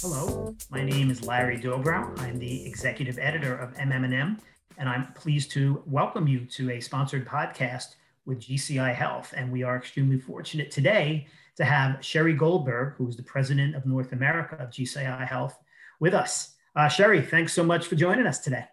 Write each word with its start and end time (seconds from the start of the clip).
Hello, 0.00 0.56
my 0.70 0.82
name 0.82 1.10
is 1.10 1.26
Larry 1.26 1.58
Dobrow. 1.58 2.18
I'm 2.20 2.38
the 2.38 2.64
executive 2.66 3.18
editor 3.18 3.54
of 3.56 3.74
MM&M, 3.74 4.38
and 4.78 4.88
I'm 4.88 5.12
pleased 5.12 5.50
to 5.50 5.82
welcome 5.84 6.26
you 6.26 6.46
to 6.46 6.70
a 6.70 6.80
sponsored 6.80 7.26
podcast 7.26 7.96
with 8.24 8.40
GCI 8.40 8.94
Health. 8.94 9.34
And 9.36 9.52
we 9.52 9.62
are 9.62 9.76
extremely 9.76 10.18
fortunate 10.18 10.70
today 10.70 11.26
to 11.56 11.66
have 11.66 12.02
Sherry 12.02 12.32
Goldberg, 12.32 12.94
who 12.94 13.06
is 13.08 13.16
the 13.18 13.22
president 13.22 13.76
of 13.76 13.84
North 13.84 14.12
America 14.12 14.56
of 14.56 14.70
GCI 14.70 15.28
Health, 15.28 15.58
with 16.00 16.14
us. 16.14 16.54
Uh, 16.74 16.88
Sherry, 16.88 17.20
thanks 17.20 17.52
so 17.52 17.62
much 17.62 17.86
for 17.88 17.96
joining 17.96 18.26
us 18.26 18.38
today. 18.38 18.64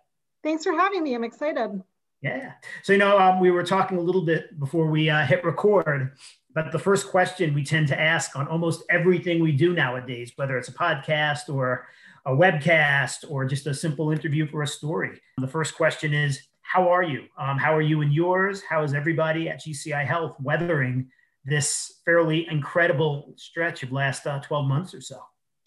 Thanks 0.43 0.63
for 0.63 0.71
having 0.71 1.03
me. 1.03 1.13
I'm 1.13 1.25
excited. 1.25 1.83
Yeah. 2.21 2.53
So, 2.83 2.93
you 2.93 2.99
know, 2.99 3.17
um, 3.17 3.39
we 3.39 3.51
were 3.51 3.63
talking 3.63 3.97
a 3.97 4.01
little 4.01 4.23
bit 4.23 4.59
before 4.59 4.87
we 4.87 5.09
uh, 5.09 5.25
hit 5.25 5.43
record, 5.45 6.11
but 6.53 6.71
the 6.71 6.79
first 6.79 7.09
question 7.09 7.53
we 7.53 7.63
tend 7.63 7.87
to 7.89 7.99
ask 7.99 8.35
on 8.35 8.47
almost 8.47 8.83
everything 8.89 9.41
we 9.41 9.51
do 9.51 9.73
nowadays, 9.73 10.31
whether 10.35 10.57
it's 10.57 10.69
a 10.69 10.73
podcast 10.73 11.53
or 11.53 11.87
a 12.25 12.31
webcast 12.31 13.29
or 13.29 13.45
just 13.45 13.67
a 13.67 13.73
simple 13.73 14.11
interview 14.11 14.47
for 14.47 14.63
a 14.63 14.67
story, 14.67 15.19
the 15.37 15.47
first 15.47 15.75
question 15.75 16.13
is, 16.13 16.41
how 16.61 16.89
are 16.89 17.03
you? 17.03 17.23
Um, 17.37 17.57
how 17.57 17.75
are 17.75 17.81
you 17.81 18.01
and 18.01 18.13
yours? 18.13 18.61
How 18.61 18.83
is 18.83 18.93
everybody 18.93 19.49
at 19.49 19.61
GCI 19.61 20.05
Health 20.05 20.35
weathering 20.39 21.09
this 21.45 22.01
fairly 22.05 22.47
incredible 22.49 23.33
stretch 23.37 23.81
of 23.81 23.91
last 23.91 24.27
uh, 24.27 24.39
12 24.39 24.67
months 24.67 24.93
or 24.93 25.01
so? 25.01 25.19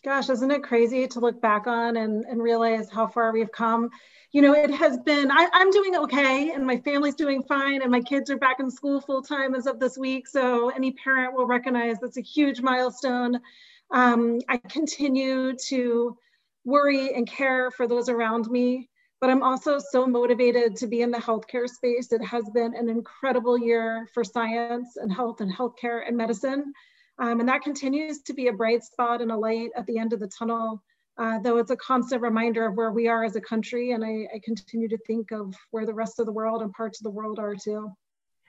Gosh, 0.05 0.29
isn't 0.31 0.51
it 0.51 0.63
crazy 0.63 1.07
to 1.07 1.21
look 1.21 1.41
back 1.41 1.67
on 1.67 1.97
and, 1.97 2.25
and 2.25 2.43
realize 2.43 2.91
how 2.91 3.07
far 3.07 3.33
we've 3.33 3.53
come? 3.53 3.91
you 4.33 4.41
know, 4.41 4.55
it 4.55 4.71
has 4.71 4.99
been, 4.99 5.31
I, 5.31 5.49
am 5.53 5.71
doing 5.71 5.95
okay 5.97 6.53
and 6.53 6.67
my 6.67 6.79
family's 6.79 7.15
doing 7.15 7.43
fine 7.43 7.83
and 7.83 7.91
my 7.91 8.01
kids 8.01 8.31
are 8.31 8.39
back 8.39 8.61
in 8.61 8.71
school 8.71 9.01
full 9.01 9.23
time 9.23 9.55
as 9.55 9.67
of 9.67 9.79
this 9.79 9.99
week. 9.99 10.27
So 10.27 10.71
any 10.71 10.93
parent 10.93 11.35
will 11.35 11.47
recognize 11.47 11.99
that's 12.01 12.17
a 12.17 12.23
huge 12.23 12.63
milestone. 12.63 13.41
Um, 13.91 14.41
I 14.49 14.57
continue 14.57 15.55
to 15.67 16.17
worry 16.65 17.15
and 17.15 17.27
care 17.27 17.71
for 17.71 17.87
those 17.87 18.09
around 18.09 18.51
me, 18.51 18.89
but 19.21 19.29
I'm 19.29 19.43
also 19.43 19.79
so 19.79 20.07
motivated 20.07 20.77
to 20.77 20.87
be 20.87 21.03
in 21.03 21.11
the 21.11 21.19
healthcare 21.19 21.69
space. 21.69 22.11
It 22.11 22.25
has 22.25 22.49
been 22.55 22.75
an 22.75 22.89
incredible 22.89 23.59
year 23.59 24.09
for 24.15 24.25
science 24.25 24.97
and 24.97 25.13
health 25.13 25.43
and 25.43 25.55
healthcare 25.55 26.09
and 26.09 26.17
medicine. 26.17 26.73
Um, 27.19 27.41
and 27.41 27.49
that 27.49 27.63
continues 27.63 28.23
to 28.23 28.33
be 28.33 28.49
a 28.49 28.53
bright 28.53 28.85
spot 28.85 29.21
and 29.21 29.31
a 29.31 29.37
light 29.37 29.71
at 29.77 29.87
the 29.87 29.99
end 29.99 30.13
of 30.13 30.21
the 30.21 30.29
tunnel 30.29 30.83
uh, 31.19 31.39
though 31.41 31.59
it's 31.59 31.71
a 31.71 31.77
constant 31.77 32.23
reminder 32.23 32.67
of 32.67 32.75
where 32.75 32.91
we 32.91 33.07
are 33.09 33.25
as 33.25 33.37
a 33.37 33.41
country. 33.41 33.93
And 33.93 34.05
I, 34.05 34.29
I, 34.35 34.41
continue 34.43 34.89
to 34.89 34.99
think 35.07 35.31
of 35.31 35.55
where 35.71 35.85
the 35.85 35.95
rest 35.95 36.19
of 36.19 36.27
the 36.27 36.33
world 36.33 36.63
and 36.63 36.73
parts 36.73 37.01
of 37.01 37.05
the 37.05 37.11
world 37.11 37.39
are 37.39 37.55
too. 37.55 37.91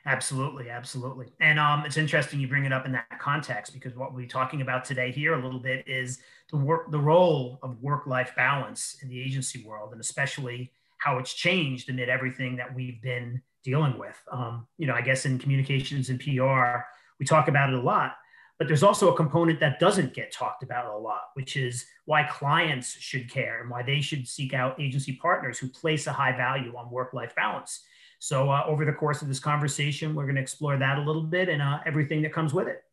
Absolutely, 0.06 0.70
absolutely. 0.70 1.28
And 1.40 1.60
um, 1.60 1.86
it's 1.86 1.98
interesting 1.98 2.40
you 2.40 2.48
bring 2.48 2.66
it 2.66 2.74
up 2.74 2.86
in 2.86 2.92
that 2.92 3.20
context 3.20 3.74
because 3.74 3.96
what 3.96 4.14
we're 4.14 4.28
talking 4.28 4.62
about 4.62 4.84
today 4.84 5.12
here 5.12 5.34
a 5.34 5.42
little 5.42 5.60
bit 5.60 5.88
is 5.88 6.20
the 6.52 6.58
work, 6.58 6.92
the 6.92 7.00
role 7.00 7.60
of 7.64 7.82
work-life 7.82 8.34
balance 8.36 8.98
in 9.02 9.08
the 9.08 9.22
agency 9.22 9.64
world, 9.64 9.94
and 9.94 10.02
especially 10.02 10.72
how 10.98 11.20
it's 11.20 11.34
changed 11.34 11.90
amid 11.90 12.10
everything 12.10 12.58
that 12.58 12.74
we've 12.74 13.02
been 13.02 13.42
dealing 13.64 13.98
with. 13.98 14.22
Um, 14.30 14.68
you 14.78 14.88
know, 14.88 14.94
I 14.94 15.02
guess 15.02 15.26
in 15.26 15.40
communications 15.40 16.10
and 16.10 16.20
PR, 16.20 16.84
we 17.18 17.26
talk 17.26 17.48
about 17.48 17.70
it 17.70 17.76
a 17.76 17.82
lot, 17.82 18.18
but 18.60 18.68
there's 18.68 18.84
also 18.84 19.12
a 19.12 19.16
component 19.16 19.60
that 19.60 19.80
doesn't 19.80 20.14
get 20.14 20.32
talked 20.32 20.64
about 20.64 20.94
a 20.94 20.98
lot, 20.98 21.30
which 21.34 21.58
is 21.58 21.86
why 22.06 22.24
clients 22.24 22.92
should 23.00 23.30
care 23.30 23.62
and 23.62 23.70
why 23.70 23.82
they 23.82 24.00
should 24.00 24.28
seek 24.28 24.54
out 24.54 24.80
agency 24.80 25.14
partners 25.14 25.58
who 25.58 25.68
place 25.68 26.08
a 26.08 26.14
high 26.14 26.36
value 26.36 26.76
on 26.78 26.90
work 26.92 27.14
life 27.14 27.36
balance. 27.36 27.82
So, 28.20 28.50
uh, 28.50 28.64
over 28.66 28.86
the 28.86 28.94
course 28.94 29.22
of 29.22 29.28
this 29.28 29.40
conversation, 29.40 30.16
we're 30.16 30.24
going 30.24 30.36
to 30.36 30.42
explore 30.42 30.78
that 30.78 30.98
a 30.98 31.02
little 31.02 31.24
bit 31.24 31.50
and 31.50 31.62
uh, 31.62 31.80
everything 31.86 32.22
that 32.22 32.32
comes 32.32 32.54
with 32.54 32.68
it. 32.68 32.84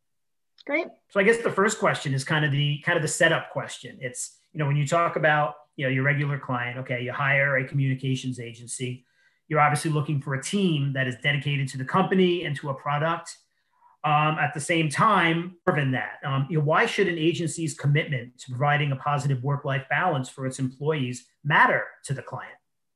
Great. 0.65 0.87
So, 1.09 1.19
I 1.19 1.23
guess 1.23 1.37
the 1.37 1.51
first 1.51 1.79
question 1.79 2.13
is 2.13 2.23
kind 2.23 2.43
of 2.43 2.51
the 2.51 2.79
kind 2.79 2.97
of 2.97 3.01
the 3.01 3.07
setup 3.07 3.51
question. 3.51 3.97
It's 4.01 4.37
you 4.51 4.59
know 4.59 4.65
when 4.65 4.75
you 4.75 4.85
talk 4.85 5.15
about 5.15 5.55
you 5.77 5.85
know 5.85 5.91
your 5.91 6.03
regular 6.03 6.37
client, 6.37 6.79
okay, 6.79 7.01
you 7.01 7.13
hire 7.13 7.57
a 7.57 7.65
communications 7.65 8.39
agency, 8.39 9.05
you're 9.47 9.61
obviously 9.61 9.91
looking 9.91 10.21
for 10.21 10.33
a 10.33 10.43
team 10.43 10.91
that 10.93 11.07
is 11.07 11.15
dedicated 11.23 11.67
to 11.69 11.77
the 11.77 11.85
company 11.85 12.43
and 12.43 12.55
to 12.57 12.69
a 12.69 12.73
product 12.73 13.37
um, 14.03 14.37
at 14.39 14.53
the 14.53 14.59
same 14.59 14.89
time, 14.89 15.55
than 15.67 15.91
that, 15.91 16.19
um, 16.25 16.47
you 16.49 16.57
know, 16.57 16.63
why 16.63 16.85
should 16.85 17.07
an 17.07 17.17
agency's 17.17 17.73
commitment 17.73 18.37
to 18.39 18.49
providing 18.49 18.91
a 18.91 18.95
positive 18.95 19.43
work-life 19.43 19.85
balance 19.89 20.27
for 20.27 20.45
its 20.45 20.59
employees 20.59 21.25
matter 21.43 21.85
to 22.05 22.13
the 22.13 22.21
client? 22.21 22.53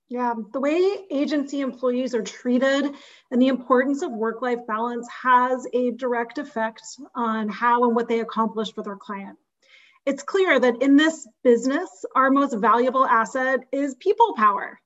Yeah, 0.07 0.33
the 0.53 0.59
way 0.59 1.05
agency 1.09 1.61
employees 1.61 2.13
are 2.13 2.21
treated 2.21 2.93
and 3.31 3.41
the 3.41 3.47
importance 3.47 4.03
of 4.03 4.11
work 4.11 4.41
life 4.41 4.59
balance 4.67 5.07
has 5.09 5.65
a 5.73 5.91
direct 5.91 6.37
effect 6.37 6.81
on 7.15 7.49
how 7.49 7.85
and 7.85 7.95
what 7.95 8.07
they 8.07 8.19
accomplish 8.19 8.71
for 8.73 8.83
their 8.83 8.97
client. 8.97 9.37
It's 10.05 10.21
clear 10.21 10.59
that 10.59 10.81
in 10.83 10.95
this 10.95 11.27
business, 11.43 12.05
our 12.15 12.29
most 12.29 12.53
valuable 12.53 13.05
asset 13.05 13.61
is 13.71 13.95
people 13.95 14.35
power. 14.35 14.79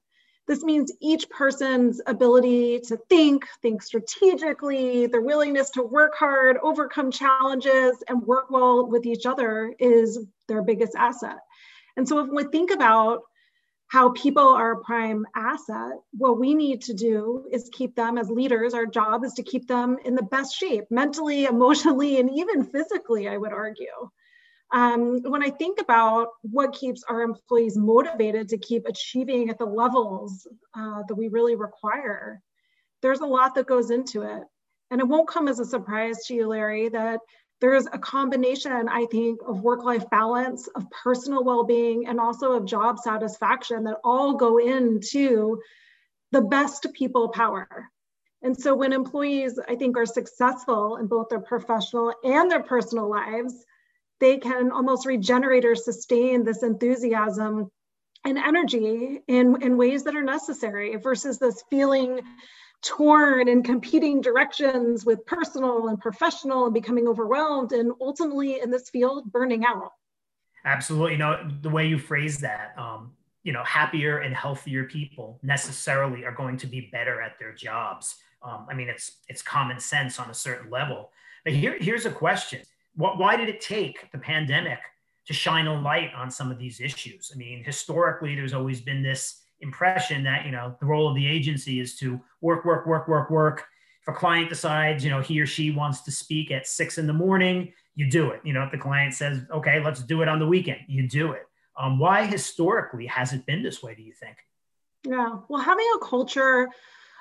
This 0.49 0.63
means 0.63 0.91
each 0.99 1.29
person's 1.29 2.01
ability 2.07 2.79
to 2.87 2.97
think, 3.07 3.45
think 3.61 3.83
strategically, 3.83 5.05
their 5.05 5.21
willingness 5.21 5.69
to 5.71 5.83
work 5.83 6.15
hard, 6.17 6.57
overcome 6.63 7.11
challenges, 7.11 8.03
and 8.07 8.23
work 8.23 8.49
well 8.49 8.87
with 8.87 9.05
each 9.05 9.27
other 9.27 9.75
is 9.77 10.25
their 10.47 10.63
biggest 10.63 10.95
asset. 10.95 11.37
And 11.97 12.07
so 12.07 12.17
if 12.25 12.31
we 12.31 12.45
think 12.45 12.71
about 12.71 13.21
how 13.89 14.09
people 14.09 14.47
are 14.47 14.71
a 14.71 14.83
prime 14.83 15.23
asset, 15.35 15.93
what 16.17 16.39
we 16.39 16.55
need 16.55 16.81
to 16.81 16.95
do 16.95 17.45
is 17.51 17.69
keep 17.71 17.95
them 17.95 18.17
as 18.17 18.31
leaders. 18.31 18.73
Our 18.73 18.87
job 18.87 19.23
is 19.23 19.33
to 19.33 19.43
keep 19.43 19.67
them 19.67 19.99
in 20.03 20.15
the 20.15 20.23
best 20.23 20.55
shape, 20.55 20.85
mentally, 20.89 21.45
emotionally, 21.45 22.19
and 22.19 22.27
even 22.27 22.63
physically, 22.63 23.29
I 23.29 23.37
would 23.37 23.53
argue. 23.53 24.09
Um, 24.71 25.21
when 25.23 25.43
I 25.43 25.49
think 25.49 25.81
about 25.81 26.27
what 26.41 26.73
keeps 26.73 27.03
our 27.09 27.21
employees 27.21 27.75
motivated 27.75 28.49
to 28.49 28.57
keep 28.57 28.85
achieving 28.85 29.49
at 29.49 29.57
the 29.57 29.65
levels 29.65 30.47
uh, 30.75 31.03
that 31.07 31.15
we 31.15 31.27
really 31.27 31.55
require, 31.55 32.41
there's 33.01 33.21
a 33.21 33.25
lot 33.25 33.55
that 33.55 33.67
goes 33.67 33.89
into 33.89 34.21
it. 34.21 34.43
And 34.91 35.01
it 35.01 35.07
won't 35.07 35.27
come 35.27 35.47
as 35.47 35.59
a 35.59 35.65
surprise 35.65 36.25
to 36.25 36.33
you, 36.35 36.47
Larry, 36.47 36.89
that 36.89 37.19
there's 37.61 37.87
a 37.87 37.97
combination, 37.97 38.87
I 38.87 39.05
think, 39.11 39.41
of 39.45 39.61
work 39.61 39.83
life 39.83 40.09
balance, 40.09 40.67
of 40.75 40.85
personal 40.91 41.43
well 41.43 41.63
being, 41.63 42.07
and 42.07 42.19
also 42.19 42.53
of 42.53 42.65
job 42.65 42.99
satisfaction 42.99 43.83
that 43.83 43.97
all 44.03 44.33
go 44.35 44.57
into 44.57 45.59
the 46.31 46.41
best 46.41 46.87
people 46.93 47.29
power. 47.29 47.89
And 48.41 48.57
so 48.57 48.73
when 48.75 48.93
employees, 48.93 49.59
I 49.67 49.75
think, 49.75 49.97
are 49.97 50.05
successful 50.05 50.97
in 50.97 51.07
both 51.07 51.27
their 51.29 51.41
professional 51.41 52.13
and 52.23 52.49
their 52.49 52.63
personal 52.63 53.09
lives, 53.09 53.65
they 54.19 54.37
can 54.37 54.71
almost 54.71 55.05
regenerate 55.05 55.65
or 55.65 55.75
sustain 55.75 56.43
this 56.43 56.63
enthusiasm 56.63 57.71
and 58.25 58.37
energy 58.37 59.21
in, 59.27 59.61
in 59.61 59.77
ways 59.77 60.03
that 60.03 60.15
are 60.15 60.23
necessary 60.23 60.95
versus 60.97 61.39
this 61.39 61.63
feeling 61.69 62.21
torn 62.81 63.47
in 63.47 63.63
competing 63.63 64.21
directions 64.21 65.05
with 65.05 65.25
personal 65.25 65.87
and 65.89 65.99
professional 65.99 66.65
and 66.65 66.73
becoming 66.73 67.07
overwhelmed 67.07 67.71
and 67.71 67.91
ultimately 67.99 68.61
in 68.61 68.71
this 68.71 68.89
field 68.89 69.31
burning 69.31 69.65
out. 69.65 69.91
Absolutely. 70.65 71.13
You 71.13 71.17
know 71.17 71.49
the 71.61 71.69
way 71.69 71.87
you 71.87 71.97
phrase 71.97 72.37
that 72.39 72.73
um, 72.77 73.11
you 73.43 73.53
know 73.53 73.63
happier 73.63 74.19
and 74.19 74.35
healthier 74.35 74.85
people 74.85 75.39
necessarily 75.41 76.25
are 76.25 76.33
going 76.33 76.57
to 76.57 76.67
be 76.67 76.89
better 76.91 77.21
at 77.21 77.39
their 77.39 77.53
jobs. 77.53 78.15
Um, 78.41 78.67
i 78.69 78.73
mean 78.73 78.87
it's 78.87 79.17
it's 79.27 79.41
common 79.41 79.79
sense 79.79 80.19
on 80.19 80.29
a 80.29 80.33
certain 80.33 80.69
level. 80.69 81.11
But 81.43 81.53
here, 81.53 81.77
here's 81.79 82.05
a 82.05 82.11
question 82.11 82.61
why 82.99 83.37
did 83.37 83.47
it 83.47 83.61
take 83.61 84.11
the 84.11 84.17
pandemic 84.17 84.79
to 85.25 85.33
shine 85.33 85.67
a 85.67 85.81
light 85.81 86.11
on 86.13 86.29
some 86.29 86.51
of 86.51 86.59
these 86.59 86.81
issues? 86.81 87.31
I 87.33 87.37
mean, 87.37 87.63
historically, 87.63 88.35
there's 88.35 88.53
always 88.53 88.81
been 88.81 89.01
this 89.01 89.41
impression 89.61 90.23
that, 90.23 90.45
you 90.45 90.51
know, 90.51 90.75
the 90.79 90.85
role 90.85 91.07
of 91.07 91.15
the 91.15 91.27
agency 91.27 91.79
is 91.79 91.95
to 91.97 92.19
work, 92.41 92.65
work, 92.65 92.85
work, 92.85 93.07
work, 93.07 93.29
work. 93.29 93.65
If 94.01 94.13
a 94.13 94.17
client 94.17 94.49
decides, 94.49 95.03
you 95.03 95.11
know, 95.11 95.21
he 95.21 95.39
or 95.39 95.45
she 95.45 95.71
wants 95.71 96.01
to 96.01 96.11
speak 96.11 96.51
at 96.51 96.67
six 96.67 96.97
in 96.97 97.07
the 97.07 97.13
morning, 97.13 97.71
you 97.95 98.09
do 98.09 98.31
it. 98.31 98.41
You 98.43 98.53
know, 98.53 98.63
if 98.63 98.71
the 98.71 98.77
client 98.77 99.13
says, 99.13 99.41
okay, 99.51 99.81
let's 99.83 100.01
do 100.01 100.21
it 100.21 100.27
on 100.27 100.39
the 100.39 100.47
weekend, 100.47 100.79
you 100.87 101.07
do 101.07 101.31
it. 101.31 101.43
Um, 101.77 101.99
why 101.99 102.25
historically 102.25 103.05
has 103.05 103.31
it 103.31 103.45
been 103.45 103.63
this 103.63 103.81
way, 103.81 103.95
do 103.95 104.01
you 104.01 104.13
think? 104.13 104.37
Yeah, 105.05 105.37
well, 105.47 105.61
having 105.61 105.87
a 105.95 106.05
culture 106.05 106.67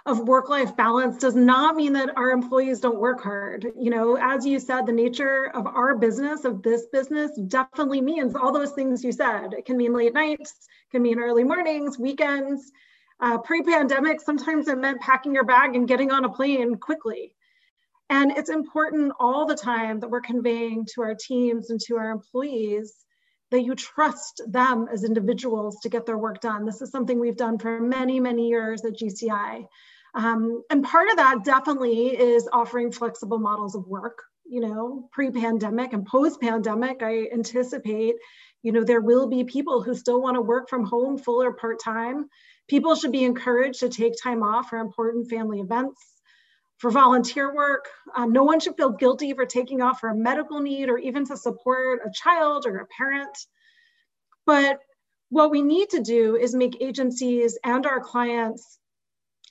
of 0.08 0.26
work 0.26 0.48
life 0.48 0.74
balance 0.74 1.18
does 1.18 1.36
not 1.36 1.76
mean 1.76 1.92
that 1.92 2.16
our 2.16 2.30
employees 2.30 2.80
don't 2.80 2.98
work 2.98 3.20
hard. 3.20 3.66
You 3.78 3.90
know, 3.90 4.16
as 4.16 4.46
you 4.46 4.58
said, 4.58 4.86
the 4.86 4.92
nature 4.92 5.50
of 5.54 5.66
our 5.66 5.96
business, 5.96 6.46
of 6.46 6.62
this 6.62 6.86
business, 6.90 7.30
definitely 7.46 8.00
means 8.00 8.34
all 8.34 8.50
those 8.50 8.72
things 8.72 9.04
you 9.04 9.12
said. 9.12 9.52
It 9.52 9.66
can 9.66 9.76
mean 9.76 9.92
late 9.92 10.14
nights, 10.14 10.54
can 10.90 11.02
mean 11.02 11.18
early 11.18 11.44
mornings, 11.44 11.98
weekends. 11.98 12.72
Uh, 13.20 13.36
Pre 13.36 13.62
pandemic, 13.62 14.22
sometimes 14.22 14.68
it 14.68 14.78
meant 14.78 15.00
packing 15.00 15.34
your 15.34 15.44
bag 15.44 15.76
and 15.76 15.86
getting 15.86 16.10
on 16.10 16.24
a 16.24 16.30
plane 16.30 16.76
quickly. 16.76 17.34
And 18.08 18.30
it's 18.30 18.48
important 18.48 19.12
all 19.20 19.44
the 19.44 19.56
time 19.56 20.00
that 20.00 20.08
we're 20.08 20.22
conveying 20.22 20.86
to 20.94 21.02
our 21.02 21.14
teams 21.14 21.68
and 21.68 21.78
to 21.80 21.96
our 21.98 22.10
employees 22.10 22.94
that 23.50 23.62
you 23.62 23.74
trust 23.74 24.42
them 24.46 24.88
as 24.92 25.04
individuals 25.04 25.78
to 25.82 25.88
get 25.88 26.06
their 26.06 26.18
work 26.18 26.40
done. 26.40 26.64
This 26.64 26.82
is 26.82 26.90
something 26.90 27.18
we've 27.18 27.36
done 27.36 27.58
for 27.58 27.80
many, 27.80 28.20
many 28.20 28.48
years 28.48 28.84
at 28.84 28.96
GCI. 28.96 29.66
Um, 30.14 30.62
and 30.70 30.84
part 30.84 31.10
of 31.10 31.16
that 31.16 31.44
definitely 31.44 32.18
is 32.18 32.48
offering 32.52 32.92
flexible 32.92 33.38
models 33.38 33.74
of 33.74 33.86
work. 33.86 34.22
You 34.50 34.60
know, 34.60 35.08
pre-pandemic 35.12 35.92
and 35.92 36.06
post-pandemic, 36.06 37.02
I 37.02 37.28
anticipate, 37.32 38.14
you 38.62 38.72
know, 38.72 38.82
there 38.82 39.02
will 39.02 39.28
be 39.28 39.44
people 39.44 39.82
who 39.82 39.94
still 39.94 40.22
want 40.22 40.36
to 40.36 40.40
work 40.40 40.70
from 40.70 40.84
home 40.84 41.18
full 41.18 41.42
or 41.42 41.52
part-time. 41.52 42.28
People 42.66 42.94
should 42.94 43.12
be 43.12 43.24
encouraged 43.24 43.80
to 43.80 43.90
take 43.90 44.14
time 44.22 44.42
off 44.42 44.70
for 44.70 44.78
important 44.78 45.28
family 45.28 45.60
events, 45.60 46.00
for 46.78 46.90
volunteer 46.90 47.54
work. 47.54 47.88
Um, 48.16 48.32
no 48.32 48.44
one 48.44 48.60
should 48.60 48.76
feel 48.76 48.90
guilty 48.90 49.34
for 49.34 49.44
taking 49.44 49.82
off 49.82 50.00
for 50.00 50.08
a 50.08 50.16
medical 50.16 50.60
need 50.60 50.88
or 50.88 50.98
even 50.98 51.26
to 51.26 51.36
support 51.36 52.00
a 52.06 52.10
child 52.10 52.66
or 52.66 52.78
a 52.78 52.86
parent. 52.86 53.36
But 54.46 54.80
what 55.28 55.50
we 55.50 55.60
need 55.60 55.90
to 55.90 56.00
do 56.00 56.36
is 56.36 56.54
make 56.54 56.80
agencies 56.80 57.58
and 57.62 57.84
our 57.84 58.00
clients 58.00 58.78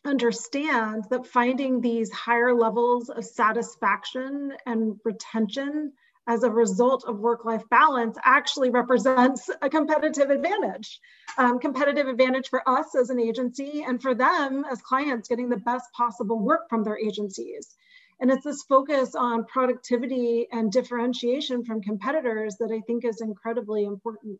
understand 0.05 1.05
that 1.09 1.27
finding 1.27 1.81
these 1.81 2.11
higher 2.11 2.53
levels 2.53 3.09
of 3.09 3.25
satisfaction 3.25 4.53
and 4.65 4.99
retention 5.03 5.93
as 6.27 6.43
a 6.43 6.49
result 6.49 7.05
of 7.05 7.19
work-life 7.19 7.63
balance 7.69 8.17
actually 8.25 8.69
represents 8.69 9.49
a 9.61 9.69
competitive 9.69 10.29
advantage. 10.29 10.99
Um, 11.37 11.59
competitive 11.59 12.07
advantage 12.07 12.49
for 12.49 12.67
us 12.67 12.95
as 12.95 13.09
an 13.09 13.19
agency 13.19 13.85
and 13.87 14.01
for 14.01 14.13
them 14.13 14.65
as 14.69 14.81
clients 14.81 15.29
getting 15.29 15.49
the 15.49 15.57
best 15.57 15.85
possible 15.93 16.39
work 16.39 16.69
from 16.69 16.83
their 16.83 16.97
agencies. 16.97 17.75
And 18.19 18.31
it's 18.31 18.43
this 18.43 18.63
focus 18.63 19.15
on 19.15 19.45
productivity 19.45 20.47
and 20.51 20.71
differentiation 20.71 21.63
from 21.63 21.81
competitors 21.81 22.57
that 22.57 22.71
I 22.71 22.81
think 22.81 23.05
is 23.05 23.21
incredibly 23.21 23.85
important. 23.85 24.39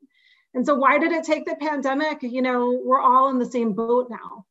And 0.54 0.65
so 0.65 0.75
why 0.75 0.98
did 0.98 1.12
it 1.12 1.24
take 1.24 1.45
the 1.45 1.56
pandemic? 1.56 2.24
You 2.24 2.42
know, 2.42 2.81
we're 2.83 3.01
all 3.01 3.30
in 3.30 3.39
the 3.39 3.45
same 3.45 3.74
boat 3.74 4.09
now 4.09 4.45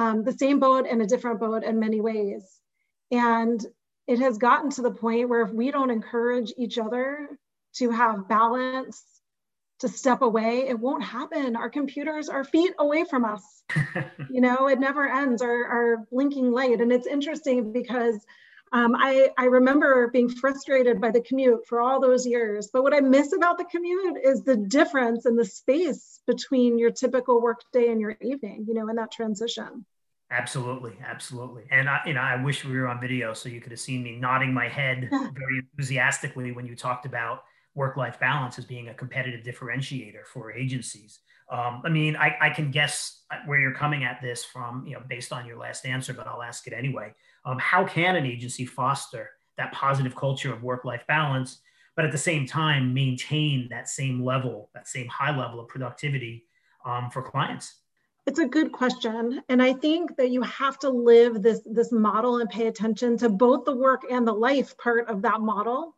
um, 0.00 0.24
the 0.24 0.32
same 0.32 0.60
boat 0.60 0.86
and 0.90 1.02
a 1.02 1.06
different 1.06 1.40
boat 1.40 1.62
in 1.62 1.78
many 1.78 2.00
ways. 2.00 2.42
And 3.10 3.64
it 4.06 4.18
has 4.20 4.38
gotten 4.38 4.70
to 4.70 4.82
the 4.82 4.90
point 4.90 5.28
where 5.28 5.42
if 5.42 5.52
we 5.52 5.70
don't 5.70 5.90
encourage 5.90 6.54
each 6.56 6.78
other 6.78 7.28
to 7.74 7.90
have 7.90 8.26
balance, 8.26 9.04
to 9.80 9.88
step 9.88 10.22
away, 10.22 10.68
it 10.68 10.78
won't 10.78 11.02
happen. 11.02 11.54
Our 11.54 11.68
computers 11.68 12.30
are 12.30 12.44
feet 12.44 12.72
away 12.78 13.04
from 13.04 13.24
us. 13.24 13.42
you 14.30 14.40
know, 14.40 14.68
it 14.68 14.80
never 14.80 15.06
ends, 15.06 15.42
our, 15.42 15.64
our 15.66 16.06
blinking 16.10 16.50
light. 16.50 16.80
And 16.80 16.92
it's 16.92 17.06
interesting 17.06 17.72
because 17.72 18.16
um, 18.72 18.94
I, 18.96 19.30
I 19.36 19.46
remember 19.46 20.08
being 20.08 20.28
frustrated 20.28 21.00
by 21.00 21.10
the 21.10 21.20
commute 21.22 21.66
for 21.66 21.80
all 21.80 22.00
those 22.00 22.24
years. 22.24 22.68
But 22.72 22.82
what 22.82 22.94
I 22.94 23.00
miss 23.00 23.32
about 23.32 23.58
the 23.58 23.64
commute 23.64 24.18
is 24.22 24.42
the 24.42 24.56
difference 24.56 25.26
in 25.26 25.34
the 25.34 25.44
space 25.44 26.20
between 26.26 26.78
your 26.78 26.90
typical 26.90 27.42
workday 27.42 27.88
and 27.88 28.00
your 28.00 28.16
evening, 28.20 28.66
you 28.68 28.74
know, 28.74 28.88
in 28.88 28.96
that 28.96 29.10
transition. 29.10 29.84
Absolutely, 30.30 30.96
absolutely. 31.04 31.64
And 31.72 31.88
I, 31.88 32.00
you 32.06 32.14
know, 32.14 32.20
I 32.20 32.40
wish 32.40 32.64
we 32.64 32.78
were 32.78 32.86
on 32.86 33.00
video 33.00 33.34
so 33.34 33.48
you 33.48 33.60
could 33.60 33.72
have 33.72 33.80
seen 33.80 34.04
me 34.04 34.16
nodding 34.16 34.54
my 34.54 34.68
head 34.68 35.08
very 35.10 35.58
enthusiastically 35.58 36.52
when 36.52 36.66
you 36.66 36.76
talked 36.76 37.04
about 37.04 37.42
work-life 37.74 38.20
balance 38.20 38.56
as 38.58 38.64
being 38.64 38.88
a 38.88 38.94
competitive 38.94 39.44
differentiator 39.44 40.24
for 40.32 40.52
agencies. 40.52 41.18
Um, 41.50 41.82
I 41.84 41.88
mean, 41.88 42.14
I, 42.14 42.36
I, 42.40 42.50
can 42.50 42.70
guess 42.70 43.22
where 43.46 43.58
you're 43.58 43.74
coming 43.74 44.04
at 44.04 44.20
this 44.22 44.44
from, 44.44 44.86
you 44.86 44.94
know, 44.94 45.02
based 45.08 45.32
on 45.32 45.46
your 45.46 45.58
last 45.58 45.84
answer, 45.84 46.14
but 46.14 46.28
I'll 46.28 46.44
ask 46.44 46.64
it 46.68 46.72
anyway. 46.72 47.12
Um, 47.44 47.58
how 47.58 47.84
can 47.84 48.16
an 48.16 48.26
agency 48.26 48.66
foster 48.66 49.30
that 49.56 49.72
positive 49.72 50.14
culture 50.14 50.52
of 50.52 50.62
work-life 50.62 51.02
balance, 51.06 51.60
but 51.96 52.04
at 52.04 52.12
the 52.12 52.18
same 52.18 52.46
time 52.46 52.94
maintain 52.94 53.68
that 53.70 53.88
same 53.88 54.24
level, 54.24 54.70
that 54.74 54.88
same 54.88 55.08
high 55.08 55.36
level 55.36 55.60
of 55.60 55.68
productivity 55.68 56.46
um, 56.84 57.10
for 57.10 57.22
clients? 57.22 57.76
It's 58.26 58.38
a 58.38 58.46
good 58.46 58.72
question. 58.72 59.42
And 59.48 59.62
I 59.62 59.72
think 59.72 60.16
that 60.16 60.30
you 60.30 60.42
have 60.42 60.78
to 60.80 60.90
live 60.90 61.42
this, 61.42 61.60
this 61.64 61.90
model 61.90 62.40
and 62.40 62.48
pay 62.48 62.66
attention 62.66 63.16
to 63.18 63.28
both 63.28 63.64
the 63.64 63.74
work 63.74 64.02
and 64.10 64.26
the 64.26 64.32
life 64.32 64.76
part 64.78 65.08
of 65.08 65.22
that 65.22 65.40
model 65.40 65.96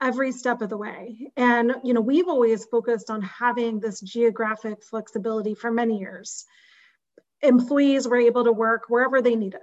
every 0.00 0.32
step 0.32 0.62
of 0.62 0.70
the 0.70 0.76
way. 0.76 1.30
And 1.36 1.74
you 1.84 1.92
know, 1.92 2.00
we've 2.00 2.28
always 2.28 2.64
focused 2.64 3.10
on 3.10 3.22
having 3.22 3.80
this 3.80 4.00
geographic 4.00 4.82
flexibility 4.82 5.54
for 5.54 5.70
many 5.70 5.98
years. 5.98 6.44
Employees 7.42 8.06
were 8.06 8.16
able 8.16 8.44
to 8.44 8.52
work 8.52 8.84
wherever 8.88 9.22
they 9.22 9.36
needed. 9.36 9.60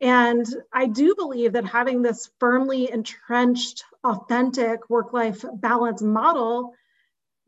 And 0.00 0.46
I 0.72 0.86
do 0.86 1.14
believe 1.14 1.52
that 1.52 1.64
having 1.64 2.02
this 2.02 2.30
firmly 2.38 2.90
entrenched, 2.90 3.84
authentic 4.02 4.90
work 4.90 5.12
life 5.12 5.44
balance 5.54 6.02
model 6.02 6.74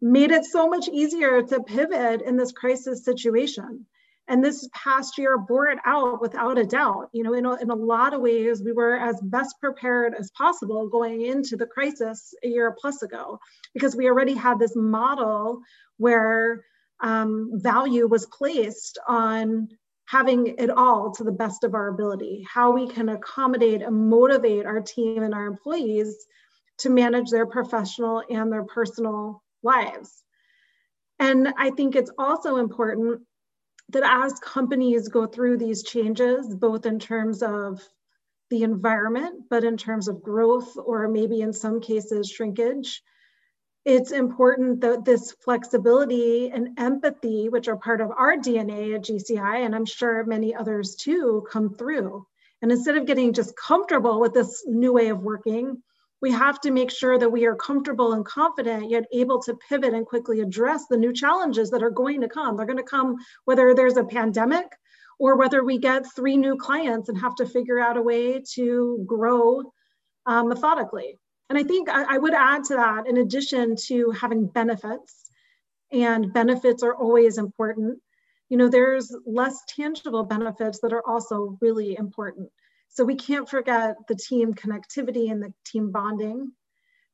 made 0.00 0.30
it 0.30 0.44
so 0.44 0.68
much 0.68 0.88
easier 0.88 1.42
to 1.42 1.62
pivot 1.62 2.22
in 2.22 2.36
this 2.36 2.52
crisis 2.52 3.04
situation. 3.04 3.86
And 4.28 4.42
this 4.42 4.68
past 4.72 5.18
year 5.18 5.38
bore 5.38 5.68
it 5.68 5.78
out 5.84 6.20
without 6.20 6.58
a 6.58 6.66
doubt. 6.66 7.10
You 7.12 7.22
know, 7.22 7.34
in 7.34 7.46
a, 7.46 7.54
in 7.54 7.70
a 7.70 7.74
lot 7.74 8.12
of 8.12 8.20
ways, 8.20 8.62
we 8.62 8.72
were 8.72 8.96
as 8.96 9.20
best 9.20 9.60
prepared 9.60 10.14
as 10.14 10.30
possible 10.32 10.88
going 10.88 11.22
into 11.22 11.56
the 11.56 11.66
crisis 11.66 12.34
a 12.42 12.48
year 12.48 12.74
plus 12.78 13.02
ago, 13.02 13.38
because 13.72 13.94
we 13.94 14.08
already 14.08 14.34
had 14.34 14.58
this 14.58 14.74
model 14.74 15.60
where 15.98 16.64
um, 17.00 17.50
value 17.54 18.08
was 18.08 18.26
placed 18.26 18.98
on 19.06 19.68
having 20.06 20.54
it 20.58 20.70
all 20.70 21.12
to 21.12 21.24
the 21.24 21.32
best 21.32 21.64
of 21.64 21.74
our 21.74 21.88
ability, 21.88 22.46
how 22.48 22.70
we 22.70 22.88
can 22.88 23.08
accommodate 23.08 23.82
and 23.82 24.08
motivate 24.08 24.64
our 24.64 24.80
team 24.80 25.22
and 25.22 25.34
our 25.34 25.46
employees 25.46 26.26
to 26.78 26.90
manage 26.90 27.30
their 27.30 27.46
professional 27.46 28.22
and 28.30 28.52
their 28.52 28.64
personal 28.64 29.42
lives. 29.62 30.22
And 31.18 31.52
I 31.56 31.70
think 31.70 31.96
it's 31.96 32.10
also 32.18 32.56
important 32.56 33.22
that 33.90 34.04
as 34.04 34.38
companies 34.40 35.08
go 35.08 35.26
through 35.26 35.58
these 35.58 35.82
changes, 35.82 36.54
both 36.54 36.86
in 36.86 36.98
terms 36.98 37.42
of 37.42 37.80
the 38.50 38.62
environment, 38.62 39.44
but 39.50 39.64
in 39.64 39.76
terms 39.76 40.08
of 40.08 40.22
growth, 40.22 40.76
or 40.76 41.08
maybe 41.08 41.40
in 41.40 41.52
some 41.52 41.80
cases, 41.80 42.28
shrinkage, 42.28 43.02
it's 43.86 44.10
important 44.10 44.80
that 44.80 45.04
this 45.04 45.30
flexibility 45.30 46.50
and 46.50 46.76
empathy, 46.76 47.48
which 47.48 47.68
are 47.68 47.76
part 47.76 48.00
of 48.00 48.10
our 48.10 48.36
DNA 48.36 48.96
at 48.96 49.04
GCI, 49.04 49.64
and 49.64 49.76
I'm 49.76 49.84
sure 49.84 50.24
many 50.24 50.56
others 50.56 50.96
too, 50.96 51.46
come 51.48 51.72
through. 51.72 52.26
And 52.60 52.72
instead 52.72 52.96
of 52.96 53.06
getting 53.06 53.32
just 53.32 53.56
comfortable 53.56 54.18
with 54.18 54.34
this 54.34 54.64
new 54.66 54.92
way 54.92 55.06
of 55.08 55.22
working, 55.22 55.80
we 56.20 56.32
have 56.32 56.60
to 56.62 56.72
make 56.72 56.90
sure 56.90 57.16
that 57.16 57.30
we 57.30 57.46
are 57.46 57.54
comfortable 57.54 58.12
and 58.12 58.24
confident, 58.24 58.90
yet 58.90 59.04
able 59.12 59.40
to 59.42 59.56
pivot 59.68 59.94
and 59.94 60.04
quickly 60.04 60.40
address 60.40 60.86
the 60.86 60.96
new 60.96 61.12
challenges 61.12 61.70
that 61.70 61.84
are 61.84 61.90
going 61.90 62.22
to 62.22 62.28
come. 62.28 62.56
They're 62.56 62.66
going 62.66 62.78
to 62.78 62.82
come 62.82 63.14
whether 63.44 63.72
there's 63.72 63.96
a 63.96 64.04
pandemic 64.04 64.66
or 65.20 65.36
whether 65.36 65.62
we 65.62 65.78
get 65.78 66.12
three 66.16 66.36
new 66.36 66.56
clients 66.56 67.08
and 67.08 67.18
have 67.18 67.36
to 67.36 67.46
figure 67.46 67.78
out 67.78 67.96
a 67.96 68.02
way 68.02 68.42
to 68.54 69.04
grow 69.06 69.62
um, 70.26 70.48
methodically. 70.48 71.20
And 71.48 71.58
I 71.58 71.62
think 71.62 71.88
I, 71.88 72.14
I 72.14 72.18
would 72.18 72.34
add 72.34 72.64
to 72.64 72.74
that, 72.74 73.06
in 73.06 73.18
addition 73.18 73.76
to 73.86 74.10
having 74.10 74.46
benefits, 74.46 75.30
and 75.92 76.32
benefits 76.32 76.82
are 76.82 76.94
always 76.94 77.38
important, 77.38 78.00
you 78.48 78.56
know, 78.56 78.68
there's 78.68 79.14
less 79.24 79.62
tangible 79.68 80.24
benefits 80.24 80.80
that 80.80 80.92
are 80.92 81.06
also 81.06 81.56
really 81.60 81.96
important. 81.96 82.50
So 82.88 83.04
we 83.04 83.14
can't 83.14 83.48
forget 83.48 83.96
the 84.08 84.16
team 84.16 84.54
connectivity 84.54 85.30
and 85.30 85.42
the 85.42 85.52
team 85.64 85.92
bonding, 85.92 86.52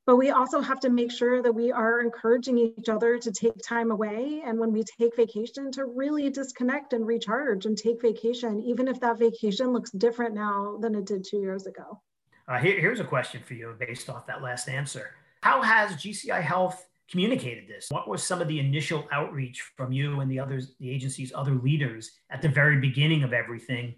but 0.07 0.17
we 0.17 0.31
also 0.31 0.61
have 0.61 0.81
to 0.81 0.91
make 0.91 1.11
sure 1.11 1.43
that 1.43 1.55
we 1.55 1.71
are 1.71 2.01
encouraging 2.01 2.59
each 2.59 2.89
other 2.89 3.19
to 3.19 3.33
take 3.33 3.57
time 3.63 3.91
away. 3.91 4.43
And 4.45 4.59
when 4.59 4.73
we 4.73 4.85
take 4.99 5.17
vacation, 5.17 5.71
to 5.73 5.85
really 5.85 6.31
disconnect 6.31 6.93
and 6.93 7.07
recharge 7.07 7.67
and 7.67 7.77
take 7.77 8.01
vacation, 8.01 8.63
even 8.63 8.89
if 8.89 9.01
that 9.01 9.19
vacation 9.19 9.73
looks 9.73 9.91
different 9.91 10.35
now 10.35 10.79
than 10.81 10.95
it 10.95 11.05
did 11.05 11.25
two 11.25 11.39
years 11.39 11.67
ago. 11.67 12.01
Uh, 12.49 12.59
here, 12.59 12.81
here's 12.81 13.01
a 13.01 13.05
question 13.05 13.43
for 13.45 13.55
you 13.55 13.75
based 13.79 14.11
off 14.11 14.27
that 14.27 14.43
last 14.43 14.69
answer. 14.69 15.11
How 15.43 15.63
has 15.63 15.93
GCI 15.93 16.43
Health 16.43 16.87
communicated 17.11 17.69
this? 17.69 17.89
What 17.91 18.09
was 18.09 18.23
some 18.23 18.41
of 18.41 18.49
the 18.49 18.59
initial 18.59 19.07
outreach 19.13 19.63
from 19.77 19.93
you 19.93 20.21
and 20.21 20.31
the 20.31 20.39
others, 20.39 20.75
the 20.81 20.91
agency's 20.91 21.33
other 21.35 21.55
leaders 21.55 22.13
at 22.31 22.43
the 22.43 22.49
very 22.49 22.81
beginning 22.81 23.23
of 23.23 23.33
everything 23.33 23.95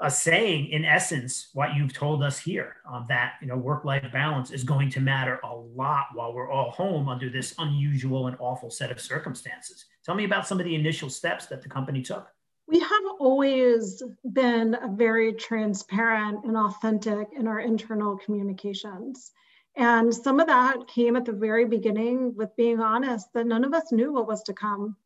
uh, 0.00 0.08
saying 0.08 0.68
in 0.70 0.84
essence 0.84 1.48
what 1.54 1.74
you've 1.74 1.92
told 1.92 2.22
us 2.22 2.38
here 2.38 2.76
um, 2.90 3.04
that 3.08 3.34
you 3.40 3.48
know 3.48 3.56
work-life 3.56 4.04
balance 4.12 4.50
is 4.50 4.62
going 4.62 4.88
to 4.90 5.00
matter 5.00 5.40
a 5.44 5.54
lot 5.54 6.06
while 6.14 6.32
we're 6.32 6.50
all 6.50 6.70
home 6.70 7.08
under 7.08 7.28
this 7.28 7.54
unusual 7.58 8.28
and 8.28 8.36
awful 8.38 8.70
set 8.70 8.90
of 8.90 9.00
circumstances 9.00 9.86
tell 10.04 10.14
me 10.14 10.24
about 10.24 10.46
some 10.46 10.60
of 10.60 10.66
the 10.66 10.74
initial 10.74 11.10
steps 11.10 11.46
that 11.46 11.62
the 11.62 11.68
company 11.68 12.00
took 12.00 12.28
we 12.68 12.80
have 12.80 13.04
always 13.18 14.02
been 14.30 14.76
very 14.92 15.32
transparent 15.32 16.44
and 16.44 16.56
authentic 16.56 17.28
in 17.32 17.46
our 17.46 17.60
internal 17.60 18.16
communications 18.18 19.32
and 19.76 20.14
some 20.14 20.40
of 20.40 20.48
that 20.48 20.88
came 20.88 21.16
at 21.16 21.24
the 21.24 21.32
very 21.32 21.64
beginning 21.64 22.34
with 22.36 22.54
being 22.56 22.80
honest 22.80 23.26
that 23.32 23.46
none 23.46 23.64
of 23.64 23.74
us 23.74 23.92
knew 23.92 24.12
what 24.12 24.28
was 24.28 24.42
to 24.42 24.52
come 24.52 24.96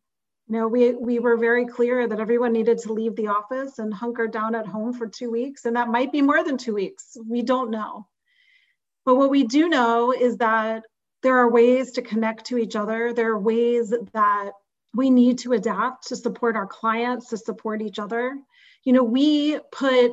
you 0.49 0.59
know, 0.59 0.69
we, 0.69 0.93
we 0.93 1.19
were 1.19 1.37
very 1.37 1.67
clear 1.67 2.07
that 2.07 2.21
everyone 2.21 2.53
needed 2.53 2.79
to 2.79 2.93
leave 2.93 3.17
the 3.17 3.29
office 3.29 3.79
and 3.79 3.95
hunker 3.95 4.27
down 4.27 4.55
at 4.55 4.67
home 4.67 4.93
for 4.93 5.07
two 5.07 5.31
weeks, 5.31 5.65
and 5.65 5.77
that 5.77 5.89
might 5.89 6.13
be 6.13 6.21
more 6.21 6.43
than 6.43 6.59
two 6.59 6.75
weeks. 6.75 7.17
We 7.27 7.43
don't 7.43 7.71
know. 7.71 8.07
But 9.05 9.15
what 9.17 9.31
we 9.31 9.45
do 9.45 9.69
know 9.69 10.13
is 10.13 10.37
that 10.39 10.85
there 11.23 11.39
are 11.39 11.51
ways 11.51 11.93
to 11.93 12.03
connect 12.03 12.47
to 12.47 12.59
each 12.59 12.77
other. 12.77 13.13
There 13.13 13.31
are 13.31 13.39
ways 13.39 13.95
that 14.13 14.51
we 14.95 15.11
need 15.11 15.39
to 15.39 15.53
adapt 15.53 16.09
to 16.09 16.17
support 16.17 16.57
our 16.57 16.67
clients, 16.67 17.29
to 17.29 17.37
support 17.37 17.83
each 17.83 17.99
other. 17.99 18.37
you 18.85 18.93
know, 18.93 19.05
we 19.05 19.59
put 19.71 20.13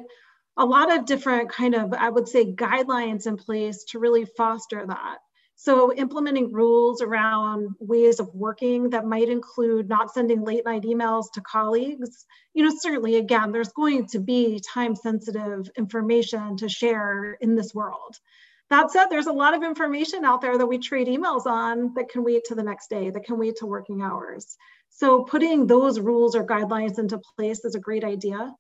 a 0.58 0.66
lot 0.66 0.96
of 0.96 1.06
different 1.06 1.50
kind 1.50 1.74
of, 1.76 1.94
I 1.94 2.10
would 2.10 2.28
say, 2.28 2.54
guidelines 2.54 3.26
in 3.28 3.38
place 3.38 3.86
to 3.86 4.00
really 4.00 4.26
foster 4.26 4.86
that. 4.86 5.18
So 5.56 5.94
implementing 5.94 6.54
rules 6.54 7.02
around 7.02 7.76
ways 7.80 8.20
of 8.20 8.34
working 8.34 8.92
that 8.92 9.06
might 9.06 9.28
include 9.30 9.90
not 9.90 10.14
sending 10.14 10.46
late 10.46 10.64
night 10.66 10.84
emails 10.84 11.26
to 11.34 11.42
colleagues. 11.42 12.26
You 12.54 12.64
know, 12.64 12.74
certainly 12.80 13.16
again, 13.16 13.52
there's 13.52 13.74
going 13.74 14.08
to 14.08 14.20
be 14.20 14.62
time 14.74 14.96
sensitive 14.96 15.70
information 15.78 16.56
to 16.58 16.70
share 16.70 17.34
in 17.42 17.56
this 17.56 17.74
world. 17.74 18.16
That 18.70 18.92
said, 18.92 19.08
there's 19.08 19.28
a 19.28 19.34
lot 19.34 19.56
of 19.56 19.64
information 19.64 20.24
out 20.24 20.42
there 20.42 20.58
that 20.58 20.66
we 20.66 20.78
trade 20.78 21.08
emails 21.08 21.46
on 21.48 21.94
that 21.96 22.10
can 22.10 22.24
wait 22.24 22.44
to 22.46 22.56
the 22.56 22.64
next 22.64 22.90
day, 22.90 23.10
that 23.10 23.26
can 23.26 23.40
wait 23.40 23.58
to 23.58 23.66
working 23.66 24.02
hours. 24.02 24.56
So 24.90 25.24
putting 25.24 25.66
those 25.66 26.00
rules 26.00 26.36
or 26.36 26.46
guidelines 26.46 27.00
into 27.00 27.20
place 27.36 27.66
is 27.66 27.76
a 27.76 27.80
great 27.80 28.04
idea. 28.04 28.54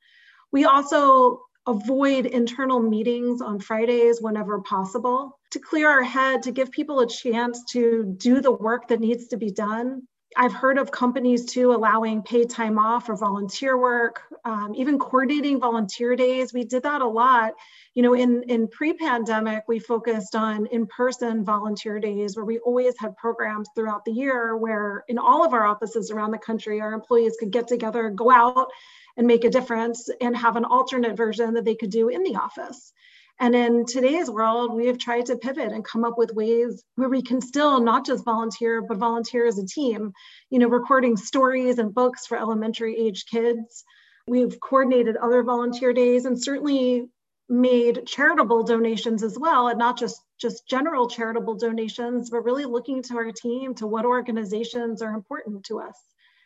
We 0.51 0.66
also 0.66 1.42
avoid 1.68 2.25
internal 2.25 2.80
meetings 2.80 3.42
on 3.42 3.60
Fridays 3.60 4.20
whenever 4.20 4.62
possible 4.62 5.38
to 5.51 5.60
clear 5.60 5.88
our 5.89 6.04
head, 6.04 6.44
to 6.44 6.51
give 6.51 6.72
people 6.72 7.01
a 7.01 7.08
chance 7.08 7.63
to 7.72 8.16
do 8.18 8.42
the 8.42 8.51
work 8.51 8.88
that 8.88 9.00
needs 9.00 9.28
to 9.28 9.38
be 9.38 9.51
done. 9.51 10.08
I've 10.38 10.54
heard 10.54 10.78
of 10.78 10.92
companies 10.92 11.46
too 11.46 11.72
allowing 11.74 12.24
paid 12.24 12.50
time 12.50 12.78
off 12.78 13.08
for 13.08 13.16
volunteer 13.16 13.78
work, 13.78 14.22
um, 14.46 14.74
even 14.75 15.00
coordinating 15.00 15.60
volunteer 15.60 16.16
days. 16.16 16.54
We 16.54 16.63
did 16.63 16.84
that 16.84 17.01
a 17.01 17.08
lot. 17.08 17.54
You 17.96 18.03
know, 18.03 18.13
in, 18.13 18.43
in 18.43 18.67
pre 18.67 18.93
pandemic, 18.93 19.63
we 19.67 19.79
focused 19.79 20.36
on 20.36 20.67
in 20.67 20.86
person 20.88 21.43
volunteer 21.43 22.00
days 22.00 22.36
where 22.36 22.46
we 22.46 22.60
always 22.60 22.93
had 23.00 23.17
programs 23.17 23.67
throughout 23.75 24.05
the 24.05 24.12
year 24.12 24.55
where 24.55 25.03
in 25.08 25.17
all 25.17 25.43
of 25.43 25.53
our 25.53 25.65
offices 25.65 26.12
around 26.12 26.31
the 26.31 26.38
country, 26.38 26.81
our 26.81 26.93
employees 26.93 27.36
could 27.39 27.51
get 27.51 27.67
together, 27.67 28.10
go 28.10 28.31
out 28.31 28.69
and 29.17 29.25
make 29.25 29.43
a 29.43 29.50
difference 29.50 30.10
and 30.22 30.38
have 30.38 30.55
an 30.55 30.65
alternate 30.65 31.17
version 31.17 31.55
that 31.55 31.65
they 31.65 31.75
could 31.75 31.89
do 31.89 32.10
in 32.10 32.24
the 32.24 32.36
office. 32.36 32.93
And 33.41 33.55
in 33.55 33.86
today's 33.86 34.29
world, 34.29 34.74
we 34.74 34.88
have 34.88 34.98
tried 34.98 35.27
to 35.27 35.38
pivot 35.38 35.72
and 35.72 35.84
come 35.84 36.03
up 36.03 36.17
with 36.17 36.34
ways 36.34 36.84
where 36.96 37.08
we 37.08 37.22
can 37.22 37.39
still 37.39 37.79
not 37.79 38.05
just 38.05 38.25
volunteer, 38.25 38.81
but 38.81 38.98
volunteer 38.98 39.48
as 39.48 39.58
a 39.58 39.65
team, 39.65 40.12
you 40.50 40.60
know, 40.60 40.67
recording 40.67 41.15
stories 41.15 41.79
and 41.79 41.93
books 41.93 42.27
for 42.27 42.38
elementary 42.38 42.98
age 42.98 43.25
kids. 43.31 43.86
We've 44.27 44.60
coordinated 44.60 45.15
other 45.15 45.41
volunteer 45.43 45.93
days 45.93 46.25
and 46.25 46.41
certainly 46.41 47.08
made 47.50 48.06
charitable 48.06 48.63
donations 48.63 49.24
as 49.24 49.38
well, 49.38 49.68
and 49.68 49.79
not 49.79 49.98
just, 49.98 50.22
just 50.38 50.68
general 50.68 51.10
charitable 51.10 51.56
donations, 51.56 52.29
but 52.29 52.44
really 52.44 52.65
looking 52.65 53.01
to 53.03 53.18
our 53.18 53.32
team 53.32 53.74
to 53.75 53.88
what 53.88 54.06
organizations 54.06 55.01
are 55.01 55.13
important 55.13 55.65
to 55.65 55.79
us. 55.79 55.98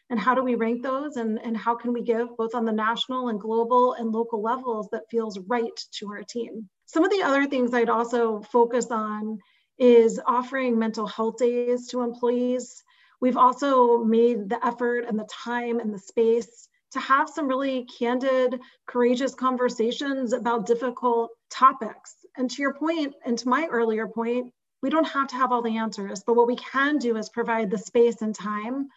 And 0.09 0.19
how 0.19 0.35
do 0.35 0.43
we 0.43 0.55
rank 0.55 0.83
those 0.83 1.17
and, 1.17 1.39
and 1.43 1.57
how 1.57 1.75
can 1.75 1.93
we 1.93 2.01
give 2.01 2.35
both 2.37 2.55
on 2.55 2.65
the 2.65 2.71
national 2.71 3.29
and 3.29 3.39
global 3.39 3.93
and 3.93 4.11
local 4.11 4.41
levels 4.41 4.87
that 4.91 5.09
feels 5.09 5.39
right 5.39 5.77
to 5.93 6.07
our 6.11 6.23
team? 6.23 6.69
Some 6.85 7.03
of 7.03 7.11
the 7.11 7.23
other 7.23 7.47
things 7.47 7.73
i'd 7.73 7.89
also 7.89 8.41
focus 8.41 8.91
on 8.91 9.39
is 9.79 10.21
offering 10.25 10.77
mental 10.77 11.07
health 11.07 11.37
days 11.37 11.87
to 11.87 12.01
employees. 12.01 12.83
We've 13.19 13.37
also 13.37 14.03
made 14.03 14.49
the 14.49 14.63
effort 14.65 15.05
and 15.07 15.17
the 15.17 15.27
time 15.31 15.79
and 15.79 15.93
the 15.93 15.99
space 15.99 16.67
to 16.93 16.99
have 16.99 17.29
some 17.29 17.47
really 17.47 17.85
candid 17.85 18.59
courageous 18.87 19.35
conversations 19.35 20.33
about 20.33 20.65
difficult 20.65 21.31
topics 21.49 22.15
and 22.37 22.49
to 22.49 22.61
your 22.61 22.73
point 22.73 23.13
and 23.25 23.37
to 23.37 23.47
my 23.47 23.67
earlier 23.67 24.07
point 24.07 24.51
we 24.81 24.89
don't 24.89 25.07
have 25.07 25.27
to 25.27 25.35
have 25.35 25.51
all 25.51 25.61
the 25.61 25.77
answers 25.77 26.23
but 26.25 26.35
what 26.35 26.47
we 26.47 26.55
can 26.55 26.97
do 26.97 27.17
is 27.17 27.29
provide 27.29 27.69
the 27.69 27.77
space 27.77 28.21
and 28.21 28.33
time 28.33 28.87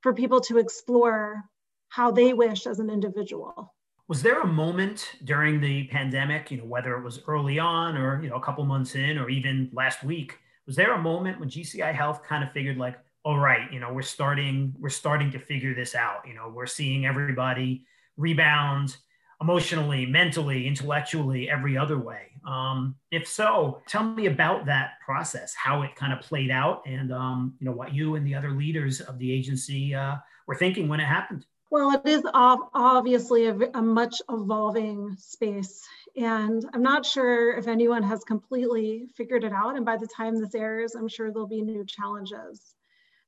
for 0.00 0.14
people 0.14 0.40
to 0.40 0.58
explore 0.58 1.44
how 1.88 2.10
they 2.10 2.32
wish 2.32 2.66
as 2.66 2.78
an 2.78 2.90
individual. 2.90 3.74
Was 4.08 4.22
there 4.22 4.40
a 4.40 4.46
moment 4.46 5.16
during 5.24 5.60
the 5.60 5.88
pandemic, 5.88 6.50
you 6.50 6.58
know, 6.58 6.64
whether 6.64 6.96
it 6.96 7.02
was 7.02 7.20
early 7.26 7.58
on 7.58 7.96
or, 7.96 8.22
you 8.22 8.28
know, 8.28 8.36
a 8.36 8.40
couple 8.40 8.64
months 8.64 8.94
in 8.94 9.18
or 9.18 9.28
even 9.28 9.68
last 9.72 10.04
week, 10.04 10.38
was 10.66 10.76
there 10.76 10.94
a 10.94 11.02
moment 11.02 11.40
when 11.40 11.48
GCI 11.48 11.92
Health 11.92 12.22
kind 12.22 12.44
of 12.44 12.52
figured 12.52 12.76
like, 12.76 12.98
all 13.26 13.38
right, 13.40 13.72
you 13.72 13.80
know, 13.80 13.92
we're 13.92 14.02
starting, 14.02 14.72
we're 14.78 14.88
starting 14.88 15.32
to 15.32 15.40
figure 15.40 15.74
this 15.74 15.96
out. 15.96 16.20
You 16.28 16.34
know, 16.34 16.48
we're 16.48 16.64
seeing 16.64 17.06
everybody 17.06 17.84
rebound 18.16 18.96
emotionally, 19.40 20.06
mentally, 20.06 20.64
intellectually, 20.64 21.50
every 21.50 21.76
other 21.76 21.98
way. 21.98 22.28
Um, 22.46 22.94
if 23.10 23.26
so, 23.26 23.82
tell 23.88 24.04
me 24.04 24.26
about 24.26 24.66
that 24.66 24.90
process, 25.04 25.54
how 25.54 25.82
it 25.82 25.96
kind 25.96 26.12
of 26.12 26.20
played 26.20 26.52
out, 26.52 26.82
and 26.86 27.12
um, 27.12 27.54
you 27.58 27.66
know 27.66 27.72
what 27.72 27.92
you 27.92 28.14
and 28.14 28.24
the 28.24 28.36
other 28.36 28.52
leaders 28.52 29.00
of 29.00 29.18
the 29.18 29.32
agency 29.32 29.92
uh, 29.92 30.14
were 30.46 30.54
thinking 30.54 30.86
when 30.86 31.00
it 31.00 31.06
happened. 31.06 31.44
Well, 31.68 31.90
it 31.90 32.08
is 32.08 32.22
obviously 32.32 33.46
a, 33.46 33.56
a 33.74 33.82
much 33.82 34.22
evolving 34.30 35.16
space, 35.18 35.82
and 36.16 36.64
I'm 36.72 36.82
not 36.82 37.04
sure 37.04 37.58
if 37.58 37.66
anyone 37.66 38.04
has 38.04 38.22
completely 38.22 39.08
figured 39.16 39.42
it 39.42 39.52
out. 39.52 39.74
And 39.74 39.84
by 39.84 39.96
the 39.96 40.06
time 40.06 40.40
this 40.40 40.54
airs, 40.54 40.94
I'm 40.94 41.08
sure 41.08 41.32
there'll 41.32 41.48
be 41.48 41.60
new 41.60 41.84
challenges. 41.84 42.75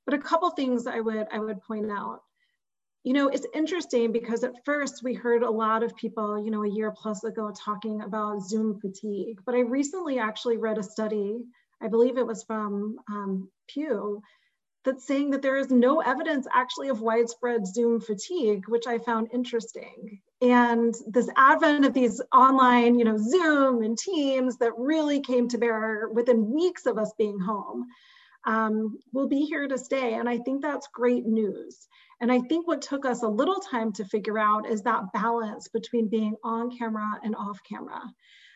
But 0.08 0.18
a 0.18 0.22
couple 0.22 0.48
things 0.48 0.86
I 0.86 1.00
would 1.00 1.26
I 1.30 1.38
would 1.38 1.60
point 1.60 1.90
out. 1.90 2.22
You 3.04 3.12
know, 3.12 3.28
it's 3.28 3.46
interesting 3.52 4.10
because 4.10 4.42
at 4.42 4.64
first 4.64 5.02
we 5.02 5.12
heard 5.12 5.42
a 5.42 5.50
lot 5.50 5.82
of 5.82 5.94
people, 5.96 6.42
you 6.42 6.50
know, 6.50 6.64
a 6.64 6.70
year 6.70 6.90
plus 6.96 7.24
ago 7.24 7.52
talking 7.54 8.00
about 8.00 8.40
Zoom 8.40 8.80
fatigue. 8.80 9.40
But 9.44 9.54
I 9.54 9.58
recently 9.58 10.18
actually 10.18 10.56
read 10.56 10.78
a 10.78 10.82
study, 10.82 11.40
I 11.82 11.88
believe 11.88 12.16
it 12.16 12.26
was 12.26 12.42
from 12.42 12.96
um, 13.10 13.50
Pew, 13.66 14.22
that's 14.82 15.06
saying 15.06 15.28
that 15.32 15.42
there 15.42 15.58
is 15.58 15.70
no 15.70 16.00
evidence 16.00 16.46
actually 16.54 16.88
of 16.88 17.02
widespread 17.02 17.66
Zoom 17.66 18.00
fatigue, 18.00 18.66
which 18.66 18.86
I 18.86 18.96
found 18.96 19.28
interesting. 19.34 20.22
And 20.40 20.94
this 21.06 21.28
advent 21.36 21.84
of 21.84 21.92
these 21.92 22.22
online, 22.32 22.98
you 22.98 23.04
know, 23.04 23.18
Zoom 23.18 23.82
and 23.82 23.98
Teams 23.98 24.56
that 24.56 24.72
really 24.78 25.20
came 25.20 25.48
to 25.48 25.58
bear 25.58 26.08
within 26.08 26.50
weeks 26.50 26.86
of 26.86 26.96
us 26.96 27.12
being 27.18 27.38
home 27.38 27.88
um, 28.48 28.98
will 29.12 29.28
be 29.28 29.44
here 29.44 29.68
to 29.68 29.76
stay. 29.76 30.14
And 30.14 30.26
I 30.26 30.38
think 30.38 30.62
that's 30.62 30.88
great 30.88 31.26
news. 31.26 31.86
And 32.20 32.32
I 32.32 32.40
think 32.40 32.66
what 32.66 32.80
took 32.80 33.04
us 33.04 33.22
a 33.22 33.28
little 33.28 33.60
time 33.60 33.92
to 33.92 34.06
figure 34.06 34.38
out 34.38 34.68
is 34.68 34.82
that 34.82 35.12
balance 35.12 35.68
between 35.68 36.08
being 36.08 36.34
on 36.42 36.76
camera 36.76 37.20
and 37.22 37.36
off 37.36 37.60
camera. 37.68 38.00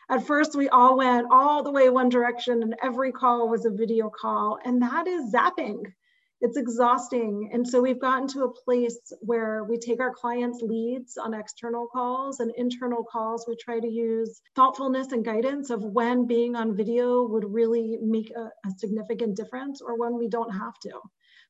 At 0.09 0.25
first, 0.25 0.55
we 0.55 0.67
all 0.67 0.97
went 0.97 1.27
all 1.31 1.63
the 1.63 1.71
way 1.71 1.89
one 1.89 2.09
direction, 2.09 2.63
and 2.63 2.75
every 2.81 3.11
call 3.11 3.47
was 3.47 3.65
a 3.65 3.71
video 3.71 4.09
call, 4.09 4.57
and 4.65 4.81
that 4.81 5.07
is 5.07 5.31
zapping. 5.31 5.83
It's 6.45 6.57
exhausting. 6.57 7.51
And 7.53 7.65
so 7.65 7.81
we've 7.81 8.01
gotten 8.01 8.27
to 8.27 8.43
a 8.43 8.51
place 8.51 9.13
where 9.21 9.63
we 9.63 9.77
take 9.77 10.01
our 10.01 10.13
clients' 10.13 10.61
leads 10.61 11.15
on 11.15 11.33
external 11.33 11.87
calls 11.87 12.41
and 12.41 12.51
internal 12.57 13.01
calls. 13.01 13.45
We 13.47 13.55
try 13.55 13.79
to 13.79 13.87
use 13.87 14.41
thoughtfulness 14.53 15.13
and 15.13 15.23
guidance 15.23 15.69
of 15.69 15.85
when 15.85 16.27
being 16.27 16.57
on 16.57 16.75
video 16.75 17.23
would 17.23 17.45
really 17.45 17.97
make 18.01 18.29
a, 18.31 18.41
a 18.67 18.71
significant 18.77 19.37
difference 19.37 19.79
or 19.79 19.97
when 19.97 20.17
we 20.17 20.27
don't 20.27 20.51
have 20.51 20.77
to. 20.81 20.99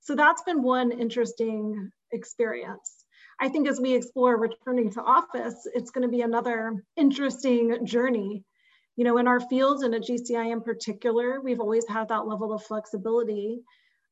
So 0.01 0.13
that's 0.15 0.43
been 0.43 0.62
one 0.62 0.91
interesting 0.91 1.89
experience. 2.12 3.03
I 3.39 3.50
think 3.50 3.67
as 3.67 3.81
we 3.81 3.95
explore 3.95 4.38
returning 4.38 4.91
to 4.91 5.01
office, 5.01 5.67
it's 5.73 5.89
going 5.89 6.03
to 6.03 6.15
be 6.15 6.21
another 6.21 6.83
interesting 6.95 7.83
journey. 7.88 8.43
You 8.95 9.05
know, 9.05 9.17
in 9.17 9.27
our 9.27 9.39
fields 9.39 9.81
and 9.81 9.95
at 9.95 10.03
GCI 10.03 10.51
in 10.51 10.62
particular, 10.62 11.41
we've 11.41 11.62
always 11.62 11.88
had 11.88 12.09
that 12.09 12.27
level 12.27 12.53
of 12.53 12.62
flexibility 12.63 13.63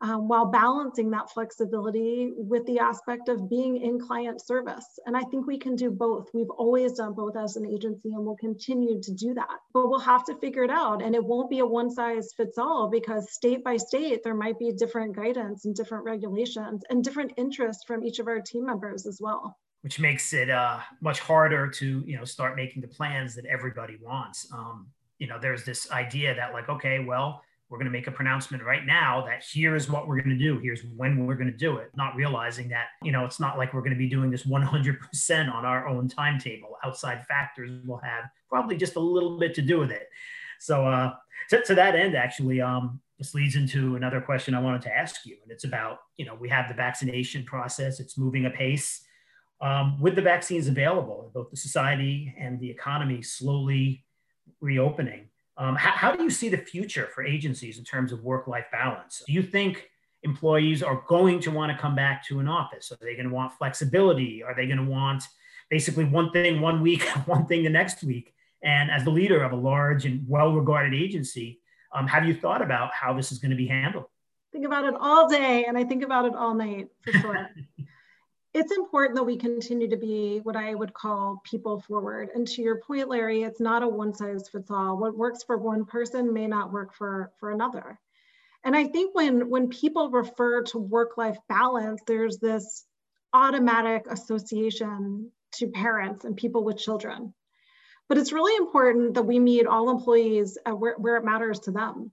um, 0.02 0.28
while 0.28 0.46
balancing 0.46 1.12
that 1.12 1.30
flexibility 1.30 2.32
with 2.36 2.66
the 2.66 2.80
aspect 2.80 3.30
of 3.30 3.50
being 3.50 3.78
in 3.78 4.00
client 4.00 4.44
service. 4.44 4.86
And 5.06 5.16
I 5.16 5.22
think 5.22 5.46
we 5.46 5.60
can 5.60 5.76
do 5.76 5.92
both. 5.92 6.30
We've 6.34 6.50
always 6.50 6.94
done 6.94 7.14
both 7.14 7.38
as 7.38 7.56
an 7.56 7.66
agency 7.66 8.10
and 8.10 8.26
we'll 8.26 8.36
continue 8.36 9.00
to 9.00 9.14
do 9.14 9.34
that. 9.36 9.60
But 9.74 9.90
we'll 9.90 10.00
have 10.00 10.26
to 10.26 10.36
figure 10.38 10.64
it 10.64 10.72
out. 10.72 11.04
And 11.04 11.14
it 11.14 11.24
won't 11.24 11.50
be 11.50 11.60
a 11.60 11.66
one 11.66 11.92
size 11.92 12.34
fits 12.36 12.58
all 12.58 12.90
because 12.90 13.32
state 13.32 13.64
by 13.64 13.78
state, 13.78 14.24
there 14.24 14.34
might 14.34 14.58
be 14.58 14.72
different 14.72 15.16
guidance 15.16 15.66
and 15.66 15.76
different 15.76 16.04
regulations 16.04 16.82
and 16.90 17.04
different 17.04 17.34
interests 17.38 17.84
from 17.86 18.04
each 18.04 18.20
of 18.20 18.28
our 18.28 18.42
team 18.42 18.66
members 18.66 19.06
as 19.06 19.20
well 19.22 19.58
which 19.82 20.00
makes 20.00 20.32
it 20.34 20.48
uh, 20.48 20.80
much 21.02 21.20
harder 21.20 21.68
to 21.68 22.04
you 22.06 22.16
know 22.16 22.24
start 22.24 22.56
making 22.56 22.84
the 22.84 22.88
plans 22.88 23.34
that 23.34 23.46
everybody 23.48 23.98
wants. 24.00 24.48
Um, 24.54 24.88
you 25.18 25.28
know, 25.28 25.40
there's 25.40 25.64
this 25.64 25.92
idea 25.92 26.36
that 26.36 26.54
like, 26.54 26.70
okay, 26.70 27.00
well, 27.00 27.42
we're 27.72 27.78
going 27.78 27.86
to 27.86 27.92
make 27.92 28.08
a 28.08 28.12
pronouncement 28.12 28.62
right 28.64 28.86
now 28.86 29.24
that 29.26 29.44
here's 29.50 29.90
what 29.90 30.06
we're 30.06 30.18
going 30.18 30.38
to 30.38 30.44
do 30.44 30.60
here's 30.60 30.84
when 30.98 31.26
we're 31.26 31.36
going 31.36 31.50
to 31.52 31.58
do 31.58 31.78
it 31.78 31.90
not 31.96 32.14
realizing 32.16 32.68
that 32.68 32.88
you 33.02 33.14
know 33.14 33.24
it's 33.24 33.40
not 33.40 33.58
like 33.58 33.74
we're 33.74 33.80
going 33.80 33.94
to 33.94 33.98
be 33.98 34.10
doing 34.10 34.30
this 34.30 34.44
100% 34.44 35.54
on 35.54 35.66
our 35.66 35.88
own 35.88 36.08
timetable. 36.10 36.78
Outside 36.84 37.26
factors 37.26 37.72
will 37.86 38.02
have 38.04 38.26
probably 38.50 38.76
just 38.76 38.98
a 38.98 39.00
little 39.00 39.40
bit 39.40 39.56
to 39.56 39.62
do 39.62 39.80
with 39.80 39.90
it. 39.90 40.10
So 40.60 40.86
uh 40.86 41.14
to, 41.50 41.64
to 41.64 41.76
that 41.76 41.96
end 41.96 42.16
actually 42.16 42.62
um 42.62 43.00
this 43.18 43.34
leads 43.34 43.56
into 43.56 43.96
another 43.96 44.20
question 44.20 44.54
i 44.54 44.60
wanted 44.60 44.82
to 44.82 44.96
ask 44.96 45.26
you 45.26 45.38
and 45.44 45.52
it's 45.52 45.64
about 45.64 46.00
you 46.18 46.26
know 46.26 46.36
we 46.36 46.50
have 46.50 46.68
the 46.68 46.74
vaccination 46.74 47.44
process 47.46 48.00
it's 48.00 48.18
moving 48.18 48.46
apace. 48.46 49.02
Um, 49.62 50.02
with 50.02 50.16
the 50.16 50.24
vaccines 50.24 50.68
available 50.68 51.32
both 51.34 51.52
the 51.52 51.58
society 51.58 52.34
and 52.38 52.60
the 52.60 52.70
economy 52.70 53.22
slowly 53.22 54.04
reopening 54.60 55.31
um, 55.62 55.76
how, 55.76 55.92
how 55.92 56.16
do 56.16 56.24
you 56.24 56.32
see 56.32 56.50
the 56.50 56.58
future 56.58 57.08
for 57.14 57.24
agencies 57.24 57.78
in 57.78 57.84
terms 57.84 58.12
of 58.12 58.24
work 58.24 58.48
life 58.48 58.66
balance? 58.72 59.22
Do 59.28 59.32
you 59.32 59.44
think 59.44 59.92
employees 60.24 60.82
are 60.82 61.04
going 61.08 61.40
to 61.42 61.52
want 61.52 61.72
to 61.72 61.78
come 61.78 61.94
back 61.94 62.26
to 62.28 62.40
an 62.40 62.48
office? 62.48 62.92
Are 62.92 62.98
they 63.00 63.14
going 63.14 63.30
to 63.30 63.34
want 63.34 63.54
flexibility? 63.54 64.42
Are 64.42 64.56
they 64.56 64.66
going 64.66 64.80
to 64.80 64.84
want 64.84 65.24
basically 65.70 66.04
one 66.04 66.32
thing 66.32 66.62
one 66.62 66.82
week, 66.82 67.04
one 67.26 67.46
thing 67.46 67.64
the 67.64 67.70
next 67.70 68.04
week. 68.04 68.34
And 68.64 68.90
as 68.90 69.04
the 69.04 69.12
leader 69.12 69.44
of 69.44 69.52
a 69.52 69.56
large 69.56 70.06
and 70.06 70.24
well 70.28 70.52
regarded 70.52 70.96
agency, 70.96 71.60
um, 71.94 72.08
have 72.08 72.26
you 72.26 72.34
thought 72.34 72.64
about 72.64 72.92
how 72.94 73.14
this 73.14 73.32
is 73.32 73.38
going 73.38 73.52
to 73.52 73.58
be 73.58 73.68
handled? 73.68 74.06
Think 74.52 74.66
about 74.66 74.86
it 74.86 74.96
all 75.00 75.30
day, 75.30 75.66
and 75.66 75.78
I 75.78 75.84
think 75.84 76.04
about 76.04 76.26
it 76.26 76.36
all 76.36 76.56
night 76.56 76.88
for 77.02 77.14
sure. 77.14 77.50
it's 78.54 78.72
important 78.74 79.16
that 79.16 79.24
we 79.24 79.38
continue 79.38 79.90
to 79.90 79.98
be 79.98 80.40
what 80.44 80.58
I 80.58 80.76
would 80.76 80.94
call 80.94 81.42
people 81.44 81.80
forward. 81.80 82.30
And 82.36 82.48
to 82.50 82.62
your 82.62 82.82
point, 82.82 83.08
Larry, 83.08 83.44
it's 83.44 83.62
not 83.62 83.84
a 83.84 83.88
one 83.88 84.14
size 84.14 84.50
fits 84.50 84.70
all. 84.70 84.98
What 84.98 85.18
works 85.18 85.44
for 85.44 85.58
one 85.58 85.86
person 85.86 86.34
may 86.34 86.48
not 86.48 86.74
work 86.74 86.94
for, 86.94 87.32
for 87.40 87.52
another. 87.52 87.98
And 88.64 88.76
I 88.76 88.86
think 88.86 89.16
when, 89.16 89.50
when 89.50 89.70
people 89.70 90.12
refer 90.12 90.64
to 90.64 90.78
work 90.78 91.18
life 91.18 91.38
balance, 91.48 92.02
there's 92.06 92.38
this 92.38 92.86
automatic 93.34 94.06
association 94.10 95.32
to 95.54 95.68
parents 95.68 96.26
and 96.26 96.36
people 96.36 96.64
with 96.64 96.78
children. 96.78 97.34
But 98.10 98.18
it's 98.18 98.34
really 98.34 98.56
important 98.58 99.14
that 99.14 99.24
we 99.24 99.40
meet 99.40 99.66
all 99.66 99.90
employees 99.90 100.58
where, 100.66 100.96
where 100.96 101.16
it 101.16 101.24
matters 101.24 101.62
to 101.62 101.72
them. 101.72 102.12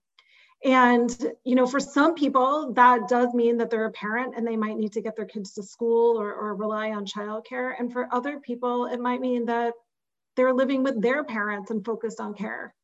And, 0.65 1.17
you 1.45 1.55
know, 1.55 1.67
for 1.67 1.79
some 1.79 2.15
people, 2.15 2.73
that 2.73 3.07
does 3.09 3.33
mean 3.33 3.59
that 3.59 3.71
they're 3.71 3.87
a 3.87 3.93
parent 3.93 4.35
and 4.37 4.47
they 4.47 4.57
might 4.57 4.77
need 4.77 4.93
to 4.93 5.01
get 5.01 5.15
their 5.15 5.25
kids 5.25 5.53
to 5.55 5.63
school 5.63 6.21
or, 6.21 6.35
or 6.35 6.57
rely 6.57 6.91
on 6.91 7.07
childcare. 7.07 7.75
And 7.79 7.93
for 7.93 8.13
other 8.13 8.41
people, 8.41 8.87
it 8.87 8.99
might 8.99 9.21
mean 9.21 9.45
that 9.47 9.75
they're 10.37 10.53
living 10.53 10.83
with 10.83 11.01
their 11.01 11.23
parents 11.23 11.71
and 11.71 11.85
focused 11.85 12.21
on 12.21 12.35
care. 12.35 12.75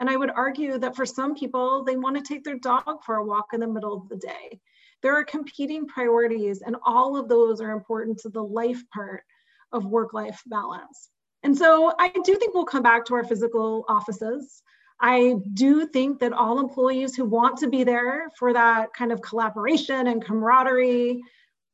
And 0.00 0.08
I 0.08 0.16
would 0.16 0.30
argue 0.30 0.78
that 0.78 0.96
for 0.96 1.06
some 1.06 1.34
people, 1.34 1.84
they 1.84 1.96
want 1.96 2.16
to 2.16 2.22
take 2.22 2.42
their 2.42 2.58
dog 2.58 3.04
for 3.04 3.16
a 3.16 3.24
walk 3.24 3.48
in 3.52 3.60
the 3.60 3.66
middle 3.66 3.94
of 3.94 4.08
the 4.08 4.16
day. 4.16 4.60
There 5.02 5.14
are 5.14 5.24
competing 5.24 5.86
priorities, 5.86 6.62
and 6.62 6.76
all 6.84 7.16
of 7.16 7.28
those 7.28 7.60
are 7.60 7.70
important 7.70 8.18
to 8.18 8.28
the 8.28 8.42
life 8.42 8.82
part 8.92 9.24
of 9.72 9.86
work 9.86 10.12
life 10.14 10.42
balance. 10.46 11.10
And 11.42 11.56
so 11.56 11.94
I 11.98 12.08
do 12.08 12.34
think 12.36 12.54
we'll 12.54 12.64
come 12.64 12.82
back 12.82 13.04
to 13.06 13.14
our 13.14 13.24
physical 13.24 13.84
offices. 13.88 14.62
I 15.00 15.36
do 15.54 15.86
think 15.86 16.20
that 16.20 16.32
all 16.32 16.60
employees 16.60 17.16
who 17.16 17.24
want 17.24 17.58
to 17.58 17.68
be 17.68 17.84
there 17.84 18.30
for 18.38 18.52
that 18.52 18.92
kind 18.92 19.12
of 19.12 19.22
collaboration 19.22 20.06
and 20.06 20.24
camaraderie 20.24 21.22